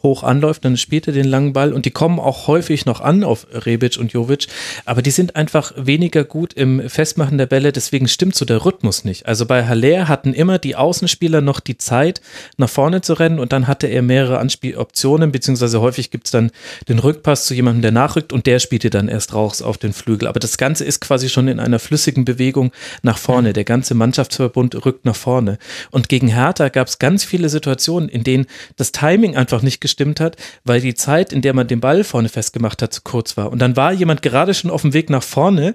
hoch 0.05 0.23
anläuft, 0.23 0.63
dann 0.63 0.77
spielt 0.77 1.07
er 1.07 1.13
den 1.13 1.25
langen 1.25 1.51
Ball 1.51 1.73
und 1.73 1.85
die 1.85 1.91
kommen 1.91 2.19
auch 2.19 2.47
häufig 2.47 2.85
noch 2.85 3.01
an 3.01 3.23
auf 3.23 3.47
Rebic 3.51 3.97
und 3.97 4.13
Jovic, 4.13 4.47
aber 4.85 5.01
die 5.01 5.11
sind 5.11 5.35
einfach 5.35 5.73
weniger 5.75 6.23
gut 6.23 6.53
im 6.53 6.87
Festmachen 6.89 7.39
der 7.39 7.47
Bälle, 7.47 7.71
deswegen 7.71 8.07
stimmt 8.07 8.35
so 8.35 8.45
der 8.45 8.63
Rhythmus 8.63 9.03
nicht. 9.03 9.25
Also 9.25 9.47
bei 9.47 9.65
Haller 9.65 10.07
hatten 10.07 10.33
immer 10.33 10.59
die 10.59 10.75
Außenspieler 10.75 11.41
noch 11.41 11.59
die 11.59 11.77
Zeit, 11.77 12.21
nach 12.57 12.69
vorne 12.69 13.01
zu 13.01 13.13
rennen 13.13 13.39
und 13.39 13.51
dann 13.51 13.67
hatte 13.67 13.87
er 13.87 14.03
mehrere 14.03 14.37
Anspieloptionen, 14.37 15.31
beziehungsweise 15.31 15.81
häufig 15.81 16.11
gibt 16.11 16.27
es 16.27 16.31
dann 16.31 16.51
den 16.87 16.99
Rückpass 16.99 17.45
zu 17.45 17.55
jemandem, 17.55 17.81
der 17.81 17.91
nachrückt 17.91 18.31
und 18.31 18.45
der 18.45 18.59
spielte 18.59 18.91
dann 18.91 19.07
erst 19.07 19.24
raus 19.33 19.61
auf 19.61 19.77
den 19.77 19.93
Flügel. 19.93 20.27
Aber 20.27 20.39
das 20.39 20.57
Ganze 20.57 20.85
ist 20.85 21.01
quasi 21.01 21.29
schon 21.29 21.47
in 21.47 21.59
einer 21.59 21.79
flüssigen 21.79 22.25
Bewegung 22.25 22.71
nach 23.01 23.17
vorne. 23.17 23.53
Der 23.53 23.65
ganze 23.65 23.95
Mannschaftsverbund 23.95 24.85
rückt 24.85 25.05
nach 25.05 25.15
vorne. 25.15 25.57
Und 25.91 26.09
gegen 26.09 26.27
Hertha 26.27 26.69
gab 26.69 26.87
es 26.87 26.99
ganz 26.99 27.23
viele 27.23 27.49
Situationen, 27.49 28.09
in 28.09 28.23
denen 28.23 28.45
das 28.77 28.91
Timing 28.91 29.35
einfach 29.35 29.61
nicht 29.61 29.81
gestimmt 29.81 29.95
gestimmt 29.95 30.19
hat, 30.19 30.35
weil 30.63 30.81
die 30.81 30.93
Zeit, 30.93 31.33
in 31.33 31.41
der 31.41 31.53
man 31.53 31.67
den 31.67 31.79
Ball 31.79 32.03
vorne 32.03 32.29
festgemacht 32.29 32.81
hat, 32.81 32.93
zu 32.93 33.01
kurz 33.01 33.37
war. 33.37 33.51
Und 33.51 33.59
dann 33.59 33.75
war 33.75 33.91
jemand 33.91 34.21
gerade 34.21 34.53
schon 34.53 34.71
auf 34.71 34.81
dem 34.81 34.93
Weg 34.93 35.09
nach 35.09 35.23
vorne 35.23 35.73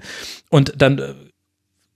und 0.51 0.75
dann 0.77 0.99
äh, 0.99 1.15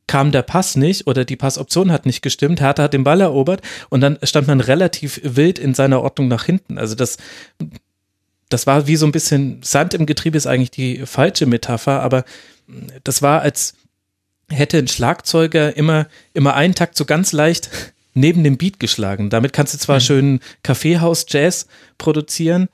kam 0.07 0.33
der 0.33 0.43
Pass 0.43 0.77
nicht 0.77 1.07
oder 1.07 1.25
die 1.25 1.37
Passoption 1.37 1.91
hat 1.91 2.07
nicht 2.07 2.23
gestimmt. 2.23 2.61
Hertha 2.61 2.85
hat 2.85 2.93
den 2.93 3.05
Ball 3.05 3.21
erobert 3.21 3.63
und 3.89 4.01
dann 4.01 4.19
stand 4.23 4.47
man 4.47 4.61
relativ 4.61 5.21
wild 5.23 5.59
in 5.59 5.75
seiner 5.75 6.03
Ordnung 6.03 6.29
nach 6.29 6.45
hinten. 6.45 6.79
Also 6.79 6.95
das, 6.95 7.17
das 8.55 8.69
war 8.69 8.87
wie 8.87 8.95
so 8.95 9.05
ein 9.05 9.11
bisschen 9.11 9.61
Sand 9.65 9.95
im 9.95 10.07
Getriebe 10.07 10.37
ist 10.37 10.47
eigentlich 10.47 10.71
die 10.71 11.05
falsche 11.07 11.45
Metapher, 11.45 12.01
aber 12.03 12.25
das 13.03 13.21
war 13.21 13.43
als 13.43 13.75
hätte 14.49 14.79
ein 14.79 14.87
Schlagzeuger 14.87 15.77
immer, 15.77 16.07
immer 16.35 16.55
einen 16.55 16.77
Takt 16.77 16.97
so 16.97 17.05
ganz 17.05 17.33
leicht 17.33 17.69
neben 18.15 18.45
dem 18.45 18.57
Beat 18.57 18.79
geschlagen. 18.79 19.29
Damit 19.29 19.53
kannst 19.53 19.75
du 19.75 19.79
zwar 19.79 19.97
mhm. 19.97 20.03
schön 20.03 20.41
Kaffeehaus-Jazz 20.63 21.67
produzieren, 21.99 22.69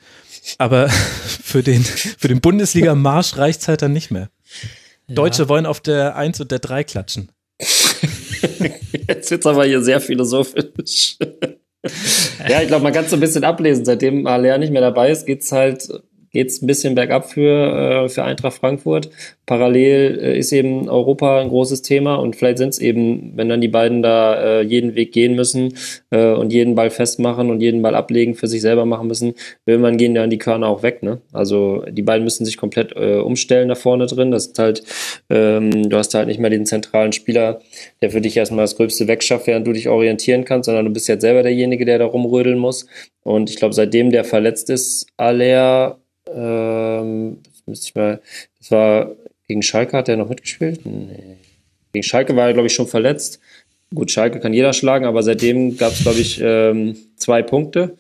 Aber 0.59 0.89
für 1.43 1.63
den, 1.63 1.83
für 1.83 2.29
den 2.29 2.43
Bundesliga-Marsch 2.43 3.39
reicht 3.39 3.63
es 3.63 3.69
halt 3.69 3.81
dann 3.81 3.95
nicht 3.95 4.11
mehr. 4.11 4.29
Ja. 5.09 5.15
Deutsche 5.15 5.49
wollen 5.49 5.65
auf 5.65 5.81
der 5.81 6.15
1 6.15 6.41
und 6.41 6.51
der 6.51 6.59
3 6.59 6.85
klatschen. 6.85 7.33
Jetzt 9.09 9.31
wird 9.31 9.41
es 9.41 9.47
aber 9.47 9.65
hier 9.65 9.83
sehr 9.83 10.03
philosophisch. 10.03 11.17
Ja, 12.49 12.63
ich 12.63 12.69
glaube, 12.69 12.83
man 12.83 12.93
kann 12.93 13.05
es 13.05 13.11
so 13.11 13.17
ein 13.17 13.21
bisschen 13.21 13.45
ablesen. 13.45 13.85
Seitdem 13.85 14.27
Alea 14.27 14.59
nicht 14.59 14.73
mehr 14.73 14.83
dabei 14.83 15.11
ist, 15.11 15.27
geht 15.27 15.43
es 15.43 15.53
halt 15.53 15.89
geht 16.33 16.49
es 16.49 16.63
ein 16.63 16.67
bisschen 16.67 16.95
bergab 16.95 17.31
für, 17.31 18.05
äh, 18.05 18.09
für 18.09 18.25
Eintracht 18.25 18.59
Frankfurt. 18.59 19.11
Parallel 19.47 20.21
äh, 20.23 20.39
ist 20.39 20.53
eben 20.53 20.89
Europa 20.89 21.41
ein 21.41 21.49
großes 21.49 21.83
Thema 21.83 22.15
und 22.17 22.37
vielleicht 22.37 22.59
sind 22.59 22.69
es 22.69 22.79
eben, 22.79 23.33
wenn 23.35 23.49
dann 23.49 23.61
die 23.61 23.69
beiden 23.69 24.01
da 24.01 24.61
äh, 24.61 24.63
jeden 24.63 24.95
Weg 24.95 25.13
gehen 25.13 25.35
müssen 25.35 25.75
äh, 26.11 26.33
und 26.33 26.53
jeden 26.53 26.77
Ball 26.77 26.91
festmachen 26.91 27.51
und 27.51 27.61
jeden 27.61 27.83
Ball 27.83 27.97
ablegen, 27.97 28.35
für 28.37 28.47
sich 28.47 28.63
selber 28.63 28.85
machen 28.85 29.09
müssen, 29.09 29.35
will 29.65 29.79
man 29.79 29.97
gehen 29.97 30.15
dann 30.15 30.31
die 30.31 30.39
Körner 30.39 30.69
auch 30.69 30.83
weg. 30.85 31.03
Ne? 31.03 31.21
Also 31.33 31.85
die 31.91 32.03
beiden 32.03 32.23
müssen 32.23 32.45
sich 32.45 32.57
komplett 32.57 32.93
äh, 32.95 33.19
umstellen 33.19 33.69
da 33.69 33.75
vorne 33.75 34.07
drin. 34.07 34.31
Das 34.31 34.47
ist 34.47 34.59
halt, 34.59 34.85
ähm, 35.31 35.89
du 35.89 35.97
hast 35.97 36.15
halt 36.15 36.29
nicht 36.29 36.39
mehr 36.39 36.51
den 36.51 36.67
zentralen 36.67 37.13
Spieler, 37.13 37.61
der 38.03 38.11
für 38.11 38.21
dich 38.21 38.37
erstmal 38.37 38.65
das 38.65 38.77
Gröbste 38.77 39.09
wegschafft, 39.09 39.49
während 39.49 39.67
du 39.67 39.73
dich 39.73 39.89
orientieren 39.89 40.45
kannst, 40.45 40.67
sondern 40.67 40.85
du 40.85 40.93
bist 40.93 41.09
jetzt 41.09 41.23
selber 41.23 41.43
derjenige, 41.43 41.85
der 41.85 41.99
da 41.99 42.05
rumrödeln 42.05 42.59
muss. 42.59 42.87
Und 43.23 43.51
ich 43.51 43.57
glaube, 43.57 43.75
seitdem 43.75 44.11
der 44.11 44.25
verletzt 44.25 44.71
ist, 44.71 45.07
Aller 45.17 46.00
ähm, 46.35 47.39
das 47.45 47.67
müsste 47.67 47.89
ich 47.89 47.95
mal. 47.95 48.21
Das 48.59 48.71
war 48.71 49.11
gegen 49.49 49.63
Schalke, 49.63 49.97
hat 49.97 50.09
er 50.09 50.17
noch 50.17 50.29
mitgespielt? 50.29 50.85
Nee. 50.85 51.37
Gegen 51.93 52.03
Schalke 52.03 52.37
war 52.37 52.47
er, 52.47 52.53
glaube 52.53 52.69
ich, 52.69 52.75
schon 52.75 52.87
verletzt. 52.87 53.41
Gut, 53.93 54.11
Schalke 54.11 54.39
kann 54.39 54.53
jeder 54.53 54.73
schlagen, 54.73 55.05
aber 55.05 55.23
seitdem 55.23 55.77
gab 55.77 55.93
es, 55.93 56.03
glaube 56.03 56.21
ich, 56.21 56.41
ähm, 56.41 56.97
zwei 57.17 57.43
Punkte. 57.43 57.97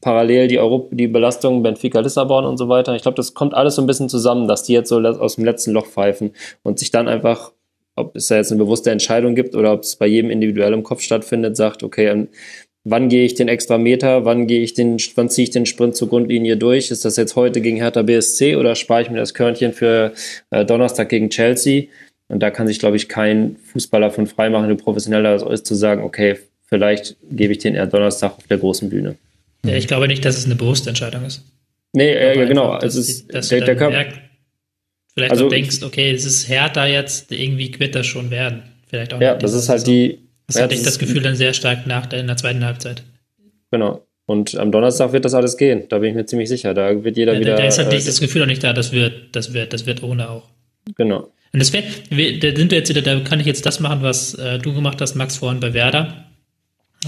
Parallel 0.00 0.48
die, 0.48 0.58
Europa, 0.58 0.94
die 0.94 1.06
Belastung 1.06 1.62
Benfica 1.62 2.00
Lissabon 2.00 2.44
und 2.44 2.56
so 2.56 2.68
weiter. 2.68 2.96
Ich 2.96 3.02
glaube, 3.02 3.16
das 3.16 3.34
kommt 3.34 3.54
alles 3.54 3.76
so 3.76 3.82
ein 3.82 3.86
bisschen 3.86 4.08
zusammen, 4.08 4.48
dass 4.48 4.64
die 4.64 4.72
jetzt 4.72 4.88
so 4.88 4.98
aus 4.98 5.36
dem 5.36 5.44
letzten 5.44 5.72
Loch 5.72 5.86
pfeifen 5.86 6.32
und 6.62 6.78
sich 6.78 6.90
dann 6.90 7.06
einfach, 7.06 7.52
ob 7.94 8.16
es 8.16 8.28
da 8.28 8.36
jetzt 8.36 8.50
eine 8.50 8.64
bewusste 8.64 8.90
Entscheidung 8.90 9.34
gibt 9.34 9.54
oder 9.54 9.72
ob 9.72 9.82
es 9.82 9.96
bei 9.96 10.06
jedem 10.06 10.30
individuell 10.30 10.72
im 10.72 10.82
Kopf 10.82 11.02
stattfindet, 11.02 11.56
sagt, 11.56 11.82
okay, 11.82 12.26
wann 12.90 13.08
gehe 13.08 13.24
ich 13.24 13.34
den 13.34 13.48
extra 13.48 13.78
Meter, 13.78 14.24
wann 14.24 14.46
gehe 14.46 14.60
ich 14.60 14.74
den, 14.74 14.98
wann 15.14 15.30
ziehe 15.30 15.44
ich 15.44 15.50
den 15.50 15.66
Sprint 15.66 15.96
zur 15.96 16.08
Grundlinie 16.08 16.56
durch? 16.56 16.90
Ist 16.90 17.04
das 17.04 17.16
jetzt 17.16 17.36
heute 17.36 17.60
gegen 17.60 17.76
Hertha 17.76 18.02
BSC 18.02 18.56
oder 18.56 18.74
spare 18.74 19.02
ich 19.02 19.10
mir 19.10 19.18
das 19.18 19.34
Körnchen 19.34 19.72
für 19.72 20.12
äh, 20.50 20.64
Donnerstag 20.64 21.08
gegen 21.08 21.30
Chelsea? 21.30 21.84
Und 22.28 22.40
da 22.40 22.50
kann 22.50 22.66
sich, 22.66 22.78
glaube 22.78 22.96
ich, 22.96 23.08
kein 23.08 23.56
Fußballer 23.72 24.10
von 24.10 24.26
freimachen, 24.26 24.68
der 24.68 24.76
professioneller 24.76 25.50
ist, 25.50 25.66
zu 25.66 25.74
sagen, 25.74 26.02
okay, 26.02 26.36
vielleicht 26.66 27.16
gebe 27.30 27.52
ich 27.52 27.58
den 27.58 27.74
eher 27.74 27.86
Donnerstag 27.86 28.36
auf 28.36 28.46
der 28.46 28.58
großen 28.58 28.88
Bühne. 28.88 29.16
Ja, 29.64 29.74
ich 29.74 29.88
glaube 29.88 30.06
nicht, 30.06 30.24
dass 30.24 30.38
es 30.38 30.46
eine 30.46 30.54
bewusste 30.54 30.90
Entscheidung 30.90 31.24
ist. 31.24 31.44
Nee, 31.92 32.12
äh, 32.12 32.46
genau. 32.46 32.72
Einfach, 32.72 32.80
dass, 32.80 32.96
also 32.96 33.00
es 33.00 33.08
ist, 33.08 33.34
dass 33.34 33.48
der, 33.48 33.64
der 33.64 33.76
Körper. 33.76 33.96
Merkt, 33.96 34.20
vielleicht 35.14 35.32
also, 35.32 35.48
denkst, 35.48 35.82
okay, 35.82 36.12
es 36.12 36.24
ist 36.24 36.48
härter 36.48 36.86
jetzt, 36.86 37.32
irgendwie 37.32 37.74
wird 37.78 37.94
das 37.94 38.06
schon 38.06 38.30
werden. 38.30 38.62
Vielleicht 38.88 39.12
auch 39.12 39.20
ja, 39.20 39.34
das 39.34 39.52
ist 39.52 39.68
halt 39.68 39.86
die, 39.86 40.18
das 40.54 40.62
hatte 40.62 40.74
ich 40.74 40.82
das 40.82 40.98
Gefühl 40.98 41.22
dann 41.22 41.36
sehr 41.36 41.54
stark 41.54 41.86
nach 41.86 42.06
der, 42.06 42.20
in 42.20 42.26
der 42.26 42.36
zweiten 42.36 42.64
Halbzeit. 42.64 43.02
Genau. 43.70 44.06
Und 44.26 44.54
am 44.56 44.70
Donnerstag 44.70 45.12
wird 45.12 45.24
das 45.24 45.34
alles 45.34 45.56
gehen. 45.56 45.84
Da 45.88 45.98
bin 45.98 46.10
ich 46.10 46.14
mir 46.14 46.24
ziemlich 46.24 46.48
sicher. 46.48 46.72
Da 46.72 47.02
wird 47.02 47.16
jeder 47.16 47.34
ja, 47.34 47.40
wieder. 47.40 47.56
Da 47.56 47.64
ist 47.64 47.78
halt 47.78 47.92
äh, 47.92 47.96
das 47.96 48.20
Gefühl 48.20 48.42
auch 48.42 48.46
nicht 48.46 48.62
da, 48.62 48.72
das 48.72 48.92
wird, 48.92 49.34
das 49.34 49.52
wird, 49.52 49.72
das 49.72 49.86
wird 49.86 50.02
ohne 50.02 50.30
auch. 50.30 50.48
Genau. 50.96 51.32
Und 51.52 51.58
das 51.58 51.72
wird, 51.72 51.84
da 51.84 52.56
sind 52.56 52.70
wir 52.70 52.78
jetzt 52.78 52.88
wieder, 52.90 53.02
da 53.02 53.18
kann 53.20 53.40
ich 53.40 53.46
jetzt 53.46 53.66
das 53.66 53.80
machen, 53.80 54.02
was 54.02 54.34
äh, 54.34 54.58
du 54.58 54.72
gemacht 54.72 55.00
hast, 55.00 55.16
Max, 55.16 55.36
vorhin 55.36 55.58
bei 55.58 55.74
Werder. 55.74 56.26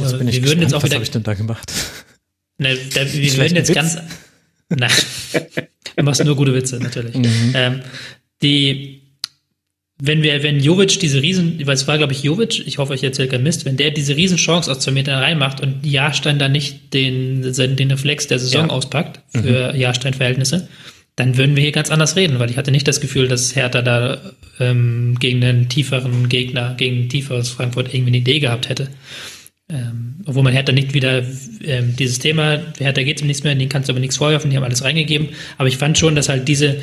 Jetzt 0.01 0.19
bin 0.19 0.27
ich 0.27 0.43
wir 0.43 0.49
würden 0.49 0.63
jetzt 0.63 0.75
auch 0.75 0.83
was 0.83 0.93
habe 0.93 1.05
ich 1.05 1.11
denn 1.11 1.23
da 1.23 1.35
gemacht? 1.35 1.73
Ne, 2.59 2.77
da, 2.95 3.01
wir 3.13 3.37
würden 3.39 3.57
jetzt 3.57 3.71
Witz? 3.71 3.75
ganz. 3.75 3.99
Nein. 4.69 4.91
du 5.97 6.05
machst 6.05 6.25
nur 6.25 6.37
gute 6.37 6.55
Witze, 6.55 6.79
natürlich. 6.79 7.15
Mhm. 7.15 7.53
Ähm, 7.55 7.81
die, 8.41 9.02
wenn 10.05 10.25
wir, 10.25 10.43
wenn 10.43 10.59
Jovic 10.59 10.99
diese 10.99 11.23
Riesen, 11.23 11.65
weil 11.65 11.75
es 11.75 11.87
war, 11.87 11.97
glaube 11.97 12.13
ich, 12.13 12.25
Jovic, 12.25 12.67
ich 12.67 12.79
hoffe, 12.79 12.93
ich 12.93 13.05
erzähle 13.05 13.29
keinen 13.29 13.45
Mist, 13.45 13.65
wenn 13.65 13.77
der 13.77 13.93
diese 13.93 14.17
Riesenchance 14.17 14.69
aus 14.69 14.81
zwei 14.81 14.91
Metern 14.91 15.23
reinmacht 15.23 15.61
und 15.61 15.87
Jahrstein 15.87 16.41
dann 16.41 16.51
nicht 16.51 16.93
den, 16.93 17.43
den 17.43 17.91
Reflex 17.91 18.27
der 18.27 18.41
Saison 18.41 18.67
ja. 18.67 18.73
auspackt 18.73 19.21
für 19.31 19.73
mhm. 19.73 19.79
Jahrstein-Verhältnisse, 19.79 20.67
dann 21.15 21.37
würden 21.37 21.55
wir 21.55 21.63
hier 21.63 21.71
ganz 21.71 21.93
anders 21.93 22.17
reden, 22.17 22.41
weil 22.41 22.51
ich 22.51 22.57
hatte 22.57 22.73
nicht 22.73 22.89
das 22.89 23.01
Gefühl, 23.01 23.29
dass 23.29 23.55
Hertha 23.55 23.81
da 23.81 24.19
ähm, 24.59 25.19
gegen 25.21 25.45
einen 25.45 25.69
tieferen 25.69 26.29
Gegner, 26.29 26.75
gegen 26.77 27.03
ein 27.03 27.09
tieferes 27.09 27.51
Frankfurt 27.51 27.95
irgendwie 27.95 28.11
eine 28.11 28.19
Idee 28.19 28.41
gehabt 28.41 28.71
hätte. 28.71 28.89
Ähm, 29.71 30.17
obwohl 30.27 30.43
man 30.43 30.53
Hertha 30.53 30.73
nicht 30.73 30.95
wieder 30.95 31.23
ähm, 31.65 31.95
dieses 31.97 32.19
Thema, 32.19 32.61
Hertha 32.77 33.05
geht 33.05 33.19
es 33.19 33.23
um 33.23 33.29
nichts 33.29 33.45
mehr, 33.45 33.55
den 33.55 33.69
kannst 33.69 33.89
du 33.89 33.93
aber 33.93 34.01
nichts 34.01 34.17
vorwerfen, 34.17 34.51
die 34.51 34.57
haben 34.57 34.65
alles 34.65 34.83
reingegeben. 34.83 35.29
Aber 35.59 35.69
ich 35.69 35.77
fand 35.77 35.97
schon, 35.97 36.17
dass 36.17 36.29
halt 36.29 36.49
diese, 36.49 36.79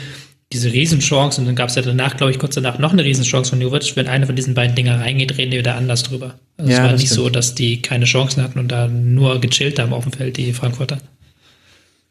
diese 0.51 0.73
Riesenchance 0.73 1.39
und 1.39 1.45
dann 1.45 1.55
gab 1.55 1.69
es 1.69 1.75
ja 1.75 1.83
danach, 1.83 2.17
glaube 2.17 2.31
ich, 2.31 2.39
kurz 2.39 2.55
danach 2.55 2.79
noch 2.79 2.91
eine 2.91 3.03
Riesenchance 3.03 3.51
von 3.51 3.61
Jovic. 3.61 3.95
Wenn 3.95 4.07
eine 4.07 4.25
von 4.25 4.35
diesen 4.35 4.55
beiden 4.55 4.75
Dinger 4.75 4.99
reingeht, 4.99 5.37
reden 5.37 5.51
die 5.51 5.59
wieder 5.59 5.75
anders 5.75 6.03
drüber. 6.03 6.39
Also 6.57 6.71
ja, 6.71 6.77
es 6.77 6.83
war 6.83 6.91
nicht 6.93 7.05
stimmt. 7.05 7.15
so, 7.15 7.29
dass 7.29 7.53
die 7.53 7.81
keine 7.81 8.05
Chancen 8.05 8.41
hatten 8.41 8.57
und 8.57 8.69
da 8.69 8.87
nur 8.87 9.39
gechillt 9.39 9.77
haben 9.77 9.93
auf 9.93 10.03
dem 10.03 10.13
Feld, 10.13 10.37
die 10.37 10.53
Frankfurter. 10.53 10.97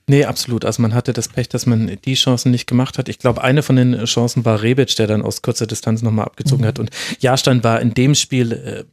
Nee, 0.06 0.24
absolut. 0.24 0.64
Also 0.64 0.80
man 0.80 0.94
hatte 0.94 1.12
das 1.12 1.28
Pech, 1.28 1.48
dass 1.48 1.66
man 1.66 1.98
die 2.04 2.14
Chancen 2.14 2.50
nicht 2.50 2.66
gemacht 2.66 2.96
hat. 2.96 3.08
Ich 3.08 3.18
glaube, 3.18 3.42
eine 3.42 3.62
von 3.62 3.76
den 3.76 4.04
Chancen 4.04 4.44
war 4.44 4.62
Rebic, 4.62 4.96
der 4.96 5.06
dann 5.06 5.22
aus 5.22 5.42
kurzer 5.42 5.66
Distanz 5.66 6.00
nochmal 6.00 6.24
abgezogen 6.24 6.62
mhm. 6.62 6.68
hat. 6.68 6.78
Und 6.78 6.90
Jahrstein 7.20 7.62
war 7.62 7.80
in 7.80 7.92
dem 7.92 8.14
Spiel 8.14 8.52
äh, 8.52 8.84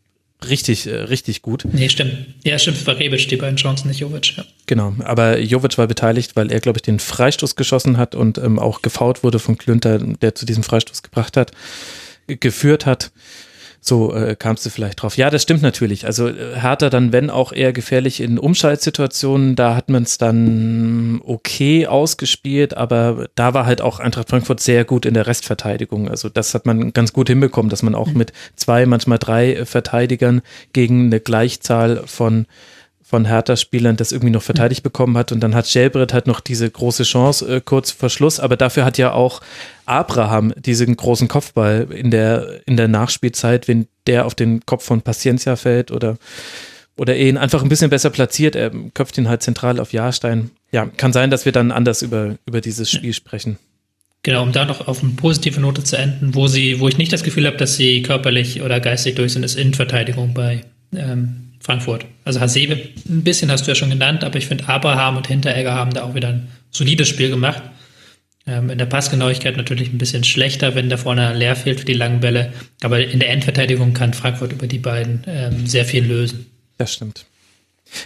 richtig, 0.47 0.87
äh, 0.87 0.95
richtig 0.95 1.41
gut. 1.41 1.65
Nee, 1.71 1.89
stimmt. 1.89 2.13
Ja, 2.43 2.57
stimmt, 2.59 2.85
war 2.87 2.97
Rebic 2.97 3.27
die 3.29 3.37
beiden 3.37 3.57
Chancen, 3.57 3.87
nicht 3.87 3.99
Jovic. 3.99 4.37
Ja. 4.37 4.45
Genau, 4.65 4.93
aber 5.03 5.39
Jovic 5.39 5.77
war 5.77 5.87
beteiligt, 5.87 6.35
weil 6.35 6.51
er, 6.51 6.59
glaube 6.59 6.77
ich, 6.77 6.83
den 6.83 6.99
Freistoß 6.99 7.55
geschossen 7.55 7.97
hat 7.97 8.15
und 8.15 8.37
ähm, 8.37 8.59
auch 8.59 8.81
gefault 8.81 9.23
wurde 9.23 9.39
von 9.39 9.57
Klünter, 9.57 9.99
der 9.99 10.35
zu 10.35 10.45
diesem 10.45 10.63
Freistoß 10.63 11.03
gebracht 11.03 11.37
hat, 11.37 11.51
geführt 12.27 12.85
hat. 12.85 13.11
So 13.87 14.15
äh, 14.15 14.35
kamst 14.35 14.65
du 14.65 14.71
vielleicht 14.71 15.03
drauf. 15.03 15.15
Ja, 15.15 15.29
das 15.29 15.43
stimmt 15.43 15.61
natürlich. 15.61 16.07
Also 16.07 16.27
äh, 16.27 16.55
Hertha 16.55 16.89
dann, 16.89 17.13
wenn 17.13 17.29
auch 17.29 17.53
eher 17.53 17.71
gefährlich 17.71 18.19
in 18.19 18.39
Umschaltsituationen, 18.39 19.55
da 19.55 19.75
hat 19.75 19.89
man 19.89 20.01
es 20.01 20.17
dann 20.17 21.21
okay 21.23 21.85
ausgespielt, 21.85 22.75
aber 22.75 23.27
da 23.35 23.53
war 23.53 23.67
halt 23.67 23.81
auch 23.81 23.99
Eintracht 23.99 24.29
Frankfurt 24.29 24.59
sehr 24.59 24.85
gut 24.85 25.05
in 25.05 25.13
der 25.13 25.27
Restverteidigung. 25.27 26.09
Also 26.09 26.29
das 26.29 26.55
hat 26.55 26.65
man 26.65 26.93
ganz 26.93 27.13
gut 27.13 27.29
hinbekommen, 27.29 27.69
dass 27.69 27.83
man 27.83 27.93
auch 27.93 28.07
mhm. 28.07 28.17
mit 28.17 28.33
zwei, 28.55 28.87
manchmal 28.87 29.19
drei 29.19 29.65
Verteidigern 29.65 30.41
gegen 30.73 31.05
eine 31.05 31.19
Gleichzahl 31.19 32.01
von 32.07 32.47
von 33.07 33.25
Hertha-Spielern 33.25 33.97
das 33.97 34.11
irgendwie 34.11 34.31
noch 34.31 34.41
verteidigt 34.41 34.81
bekommen 34.81 35.15
hat. 35.15 35.31
Und 35.31 35.39
dann 35.41 35.53
hat 35.53 35.67
Schelbrett 35.67 36.11
halt 36.11 36.25
noch 36.25 36.39
diese 36.39 36.67
große 36.67 37.03
Chance 37.03 37.57
äh, 37.57 37.61
kurz 37.63 37.91
vor 37.91 38.09
Schluss. 38.09 38.39
Aber 38.39 38.57
dafür 38.57 38.83
hat 38.83 38.97
ja 38.97 39.13
auch 39.13 39.41
Abraham 39.85 40.53
diesen 40.57 40.97
großen 40.97 41.27
Kopfball 41.27 41.87
in 41.91 42.09
der, 42.09 42.61
in 42.65 42.77
der 42.77 42.87
Nachspielzeit, 42.87 43.67
wenn 43.67 43.87
der 44.07 44.25
auf 44.25 44.33
den 44.33 44.65
Kopf 44.65 44.83
von 44.83 45.03
Paciencia 45.03 45.55
fällt 45.55 45.91
oder, 45.91 46.17
oder 46.97 47.15
ihn 47.15 47.37
einfach 47.37 47.61
ein 47.61 47.69
bisschen 47.69 47.91
besser 47.91 48.09
platziert. 48.09 48.55
Er 48.55 48.71
köpft 48.95 49.19
ihn 49.19 49.29
halt 49.29 49.43
zentral 49.43 49.79
auf 49.79 49.93
Jahrstein. 49.93 50.49
Ja, 50.71 50.87
kann 50.87 51.13
sein, 51.13 51.29
dass 51.29 51.45
wir 51.45 51.51
dann 51.51 51.71
anders 51.71 52.01
über, 52.01 52.37
über 52.47 52.59
dieses 52.59 52.89
Spiel 52.89 53.13
sprechen. 53.13 53.59
Genau, 54.23 54.41
um 54.41 54.51
da 54.51 54.65
noch 54.65 54.87
auf 54.87 55.03
eine 55.03 55.11
positive 55.11 55.61
Note 55.61 55.83
zu 55.83 55.95
enden, 55.95 56.33
wo 56.33 56.47
sie, 56.47 56.79
wo 56.79 56.87
ich 56.87 56.97
nicht 56.97 57.13
das 57.13 57.21
Gefühl 57.21 57.45
habe, 57.45 57.57
dass 57.57 57.75
sie 57.75 58.01
körperlich 58.01 58.63
oder 58.63 58.79
geistig 58.79 59.13
durch 59.13 59.33
sind, 59.33 59.43
ist 59.43 59.55
Innenverteidigung 59.55 60.33
bei 60.33 60.61
ähm, 60.95 61.44
Frankfurt. 61.65 62.05
Also 62.25 62.39
Hasebe, 62.41 62.75
ein 63.09 63.23
bisschen 63.23 63.49
hast 63.49 63.65
du 63.65 63.71
ja 63.71 63.75
schon 63.75 63.89
genannt, 63.89 64.23
aber 64.23 64.37
ich 64.37 64.45
finde 64.45 64.69
Abraham 64.69 65.17
und 65.17 65.25
Hinteregger 65.25 65.73
haben 65.73 65.91
da 65.91 66.03
auch 66.03 66.13
wieder 66.13 66.27
ein 66.27 66.47
solides 66.69 67.07
Spiel 67.07 67.31
gemacht. 67.31 67.63
Ähm, 68.45 68.69
in 68.69 68.77
der 68.77 68.85
Passgenauigkeit 68.85 69.57
natürlich 69.57 69.91
ein 69.91 69.97
bisschen 69.97 70.23
schlechter, 70.23 70.75
wenn 70.75 70.89
da 70.89 70.97
vorne 70.97 71.33
leer 71.33 71.55
fehlt 71.55 71.79
für 71.79 71.85
die 71.87 71.93
langen 71.93 72.19
Bälle. 72.19 72.53
Aber 72.83 72.99
in 72.99 73.17
der 73.17 73.31
Endverteidigung 73.31 73.95
kann 73.95 74.13
Frankfurt 74.13 74.51
über 74.51 74.67
die 74.67 74.77
beiden 74.77 75.23
ähm, 75.25 75.65
sehr 75.65 75.85
viel 75.85 76.05
lösen. 76.05 76.45
Das 76.77 76.93
stimmt. 76.93 77.25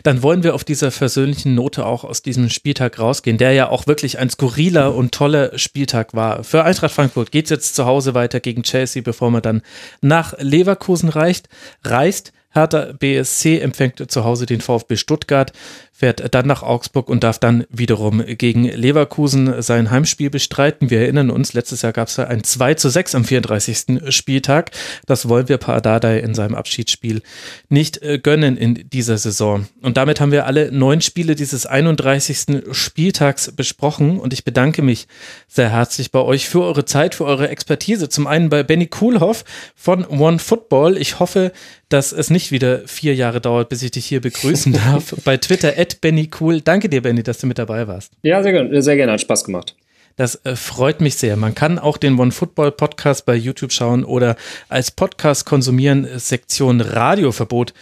Dann 0.04 0.24
wollen 0.24 0.44
wir 0.44 0.56
auf 0.56 0.63
dieser 0.63 0.92
versöhnlichen 0.92 1.54
Note 1.56 1.86
auch 1.86 2.06
aus 2.06 2.22
diesem 2.22 2.50
Spieltag 2.50 2.98
rausgehen, 2.98 3.38
der 3.38 3.51
ja 3.51 3.68
auch 3.70 3.88
wirklich 3.88 4.20
ein 4.20 4.30
skurriler 4.30 4.96
und 4.96 5.13
toller 5.13 5.58
Spieltag 5.58 6.13
war. 6.13 6.46
Für 6.46 6.63
Eintracht 6.63 6.94
Frankfurt 6.94 7.32
geht 7.32 7.46
es 7.46 7.50
jetzt 7.50 7.75
zu 7.75 7.86
Hause 7.86 8.13
weiter 8.13 8.39
gegen 8.39 8.63
Chelsea, 8.63 9.01
bevor 9.01 9.32
man 9.32 9.42
dann 9.42 9.62
nach 10.00 10.34
Leverkusen 10.38 11.10
reicht, 11.10 11.50
reist. 11.84 12.32
Hertha 12.51 12.94
BSC 12.94 13.60
empfängt 13.60 14.12
zu 14.12 14.24
Hause 14.24 14.46
den 14.46 14.62
VfB 14.62 14.96
Stuttgart 14.96 15.53
fährt 16.00 16.34
dann 16.34 16.48
nach 16.48 16.63
Augsburg 16.63 17.10
und 17.10 17.25
darf 17.25 17.39
dann 17.39 17.65
wiederum 17.70 18.24
gegen 18.25 18.63
Leverkusen 18.63 19.62
sein 19.62 19.91
Heimspiel 19.91 20.29
bestreiten. 20.29 20.89
Wir 20.89 21.01
erinnern 21.01 21.29
uns, 21.29 21.51
letztes 21.51 21.82
Jahr 21.82 21.91
gab 21.91 22.08
es 22.08 22.18
ein 22.18 22.41
2 22.41 22.75
zu 22.75 22.88
6 22.89 23.15
am 23.15 23.25
34. 23.25 24.00
Spieltag. 24.08 24.72
Das 25.08 25.27
wollen 25.27 25.50
wir 25.50 25.58
Pardadei 25.58 26.20
in 26.20 26.34
seinem 26.34 26.56
Abschiedsspiel 26.56 27.22
nicht 27.68 28.01
äh, 28.01 28.18
gönnen 28.18 28.56
in 28.56 28.89
dieser 28.89 29.18
Saison. 29.18 29.68
Und 29.82 29.98
damit 29.98 30.22
haben 30.22 30.32
wir 30.32 30.46
alle 30.46 30.72
neun 30.72 31.01
Spiele 31.01 31.36
dieses 31.36 31.65
31. 31.65 32.63
Spieltags 32.72 33.51
besprochen 33.51 34.22
und 34.22 34.32
ich 34.32 34.46
bedanke 34.46 34.82
mich 34.82 35.06
sehr 35.50 35.70
herzlich 35.70 36.12
bei 36.12 36.20
euch 36.20 36.48
für 36.48 36.63
eure 36.63 36.86
Zeit, 36.86 37.13
für 37.13 37.25
eure 37.25 37.50
Expertise. 37.50 38.08
Zum 38.08 38.25
einen 38.25 38.48
bei 38.48 38.63
Benny 38.63 38.88
Kuhlhoff 38.88 39.44
von 39.75 40.06
One 40.06 40.39
Football. 40.39 40.96
Ich 40.96 41.20
hoffe, 41.20 41.51
dass 41.89 42.12
es 42.12 42.29
nicht 42.29 42.51
wieder 42.51 42.88
vier 42.88 43.15
Jahre 43.15 43.41
dauert, 43.41 43.70
bis 43.70 43.82
ich 43.82 43.91
dich 43.91 44.06
hier 44.06 44.22
begrüßen 44.22 44.74
darf. 44.86 45.15
bei 45.25 45.38
Twitter 45.38 45.74
at 45.77 45.88
at 45.89 46.01
Benny 46.01 46.29
Cool. 46.39 46.62
Danke 46.62 46.89
dir, 46.89 47.01
Benny, 47.01 47.24
dass 47.24 47.39
du 47.39 47.48
mit 47.48 47.58
dabei 47.58 47.88
warst. 47.88 48.13
Ja, 48.22 48.41
sehr 48.43 48.51
gerne, 48.51 48.81
sehr 48.81 48.96
gerne, 48.96 49.13
hat 49.13 49.22
Spaß 49.22 49.43
gemacht. 49.43 49.75
Das 50.15 50.36
äh, 50.43 50.55
freut 50.55 51.01
mich 51.01 51.15
sehr. 51.15 51.38
Man 51.38 51.55
kann 51.55 51.79
auch 51.79 51.98
den 51.98 52.19
One 52.19 52.31
Football 52.31 52.72
Podcast 52.72 53.25
bei 53.25 53.36
YouTube 53.36 53.72
schauen 53.72 54.03
oder 54.03 54.36
als 54.67 54.91
Podcast 54.91 55.46
konsumieren. 55.46 56.08
Sektion 56.17 56.81
Radioverbot 56.81 57.74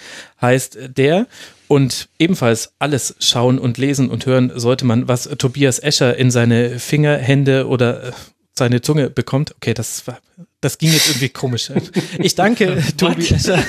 heißt 0.41 0.77
der. 0.95 1.27
Und 1.67 2.07
ebenfalls 2.17 2.73
alles 2.79 3.15
schauen 3.19 3.59
und 3.59 3.77
lesen 3.77 4.09
und 4.09 4.25
hören 4.25 4.51
sollte 4.55 4.85
man, 4.85 5.07
was 5.09 5.23
Tobias 5.23 5.79
Escher 5.79 6.15
in 6.15 6.31
seine 6.31 6.79
Finger, 6.79 7.17
Hände 7.17 7.67
oder 7.67 8.03
äh, 8.03 8.11
seine 8.57 8.81
Zunge 8.81 9.09
bekommt. 9.09 9.53
Okay, 9.55 9.73
das 9.73 10.07
war, 10.07 10.19
das 10.62 10.77
ging 10.77 10.91
jetzt 10.91 11.08
irgendwie 11.10 11.29
komisch. 11.29 11.72
Ich 12.20 12.36
danke 12.36 12.84
Tobi 12.98 13.27
Escher, 13.27 13.63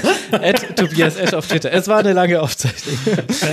Tobias 0.75 1.17
Escher 1.17 1.39
auf 1.39 1.47
Twitter. 1.47 1.73
Es 1.73 1.87
war 1.87 1.99
eine 1.99 2.13
lange 2.13 2.41
Aufzeichnung. 2.41 2.97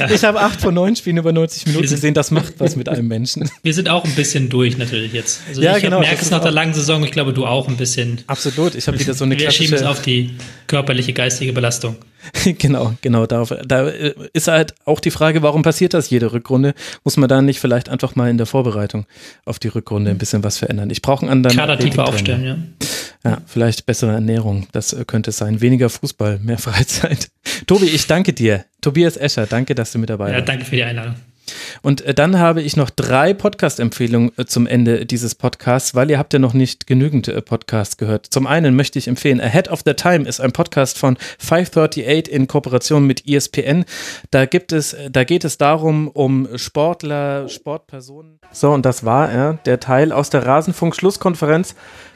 Ich 0.09 0.23
habe 0.23 0.39
acht 0.39 0.59
von 0.61 0.73
neun 0.73 0.95
Spielen 0.95 1.17
über 1.17 1.31
90 1.31 1.67
Minuten 1.67 1.89
gesehen. 1.89 2.13
Das 2.13 2.31
macht 2.31 2.55
was 2.59 2.75
mit 2.75 2.89
einem 2.89 3.07
Menschen. 3.07 3.49
Wir 3.63 3.73
sind 3.73 3.89
auch 3.89 4.03
ein 4.03 4.15
bisschen 4.15 4.49
durch 4.49 4.77
natürlich 4.77 5.13
jetzt. 5.13 5.41
Also 5.47 5.61
ja, 5.61 5.75
ich 5.75 5.83
genau, 5.83 5.99
merke 5.99 6.21
es 6.21 6.31
nach 6.31 6.41
der 6.41 6.51
langen 6.51 6.73
Saison. 6.73 7.03
Ich 7.03 7.11
glaube, 7.11 7.33
du 7.33 7.45
auch 7.45 7.67
ein 7.67 7.77
bisschen. 7.77 8.21
Absolut. 8.27 8.75
Ich 8.75 8.87
habe 8.87 8.99
wieder 8.99 9.13
so 9.13 9.25
eine 9.25 9.37
Wir 9.37 9.51
schieben 9.51 9.75
es 9.75 9.83
auf 9.83 10.01
die 10.01 10.35
körperliche, 10.67 11.13
geistige 11.13 11.53
Belastung. 11.53 11.97
genau, 12.57 12.93
genau 13.01 13.25
darauf. 13.25 13.53
Da 13.65 13.89
äh, 13.89 14.13
ist 14.33 14.47
halt 14.47 14.73
auch 14.85 14.99
die 14.99 15.11
Frage, 15.11 15.41
warum 15.41 15.61
passiert 15.61 15.93
das 15.93 16.09
jede 16.09 16.31
Rückrunde? 16.31 16.73
Muss 17.03 17.17
man 17.17 17.29
da 17.29 17.41
nicht 17.41 17.59
vielleicht 17.59 17.89
einfach 17.89 18.15
mal 18.15 18.29
in 18.29 18.37
der 18.37 18.47
Vorbereitung 18.47 19.05
auf 19.45 19.59
die 19.59 19.67
Rückrunde 19.67 20.11
ein 20.11 20.17
bisschen 20.17 20.43
was 20.43 20.57
verändern? 20.57 20.89
Ich 20.89 21.01
brauche 21.01 21.21
einen 21.21 21.31
anderen. 21.31 21.57
Kader 21.57 21.77
tiefer 21.77 22.07
aufstellen, 22.07 22.43
ja. 22.43 22.57
Ja, 23.23 23.39
vielleicht 23.45 23.85
bessere 23.85 24.11
Ernährung. 24.11 24.67
Das 24.71 24.93
äh, 24.93 25.05
könnte 25.05 25.31
es 25.31 25.37
sein. 25.37 25.61
Weniger 25.61 25.89
Fußball, 25.89 26.39
mehr 26.39 26.57
Freizeit. 26.59 27.29
Tobi, 27.67 27.85
ich 27.85 28.07
danke 28.07 28.33
dir. 28.33 28.65
Tobias 28.81 29.17
Escher, 29.17 29.45
danke, 29.45 29.75
dass 29.75 29.91
du 29.91 29.99
mit 29.99 30.09
dabei 30.09 30.25
warst. 30.25 30.35
Ja, 30.35 30.41
danke 30.41 30.65
für 30.65 30.75
die 30.75 30.83
Einladung. 30.83 31.15
Und 31.81 32.01
äh, 32.01 32.13
dann 32.13 32.39
habe 32.39 32.61
ich 32.61 32.75
noch 32.75 32.89
drei 32.89 33.33
Podcast-Empfehlungen 33.33 34.31
äh, 34.37 34.45
zum 34.45 34.67
Ende 34.67 35.05
dieses 35.05 35.35
Podcasts, 35.35 35.95
weil 35.95 36.09
ihr 36.09 36.17
habt 36.17 36.33
ja 36.33 36.39
noch 36.39 36.53
nicht 36.53 36.87
genügend 36.87 37.31
Podcasts 37.45 37.97
gehört. 37.97 38.27
Zum 38.27 38.47
einen 38.47 38.75
möchte 38.75 38.99
ich 38.99 39.07
empfehlen, 39.07 39.41
Ahead 39.41 39.69
of 39.69 39.81
the 39.85 39.93
Time 39.93 40.27
ist 40.27 40.39
ein 40.39 40.51
Podcast 40.51 40.97
von 40.97 41.17
538 41.39 42.33
in 42.33 42.47
Kooperation 42.47 43.05
mit 43.05 43.27
ESPN. 43.27 43.85
Da 44.31 44.45
gibt 44.45 44.71
es, 44.71 44.95
da 45.11 45.23
geht 45.23 45.45
es 45.45 45.57
darum, 45.57 46.07
um 46.07 46.47
Sportler, 46.57 47.47
Sportpersonen. 47.49 48.39
So, 48.51 48.71
und 48.71 48.85
das 48.85 49.05
war 49.05 49.31
er, 49.31 49.53
der 49.65 49.79
Teil 49.79 50.11
aus 50.11 50.29
der 50.29 50.45
Rasenfunk-Schlusskonferenz 50.45 51.75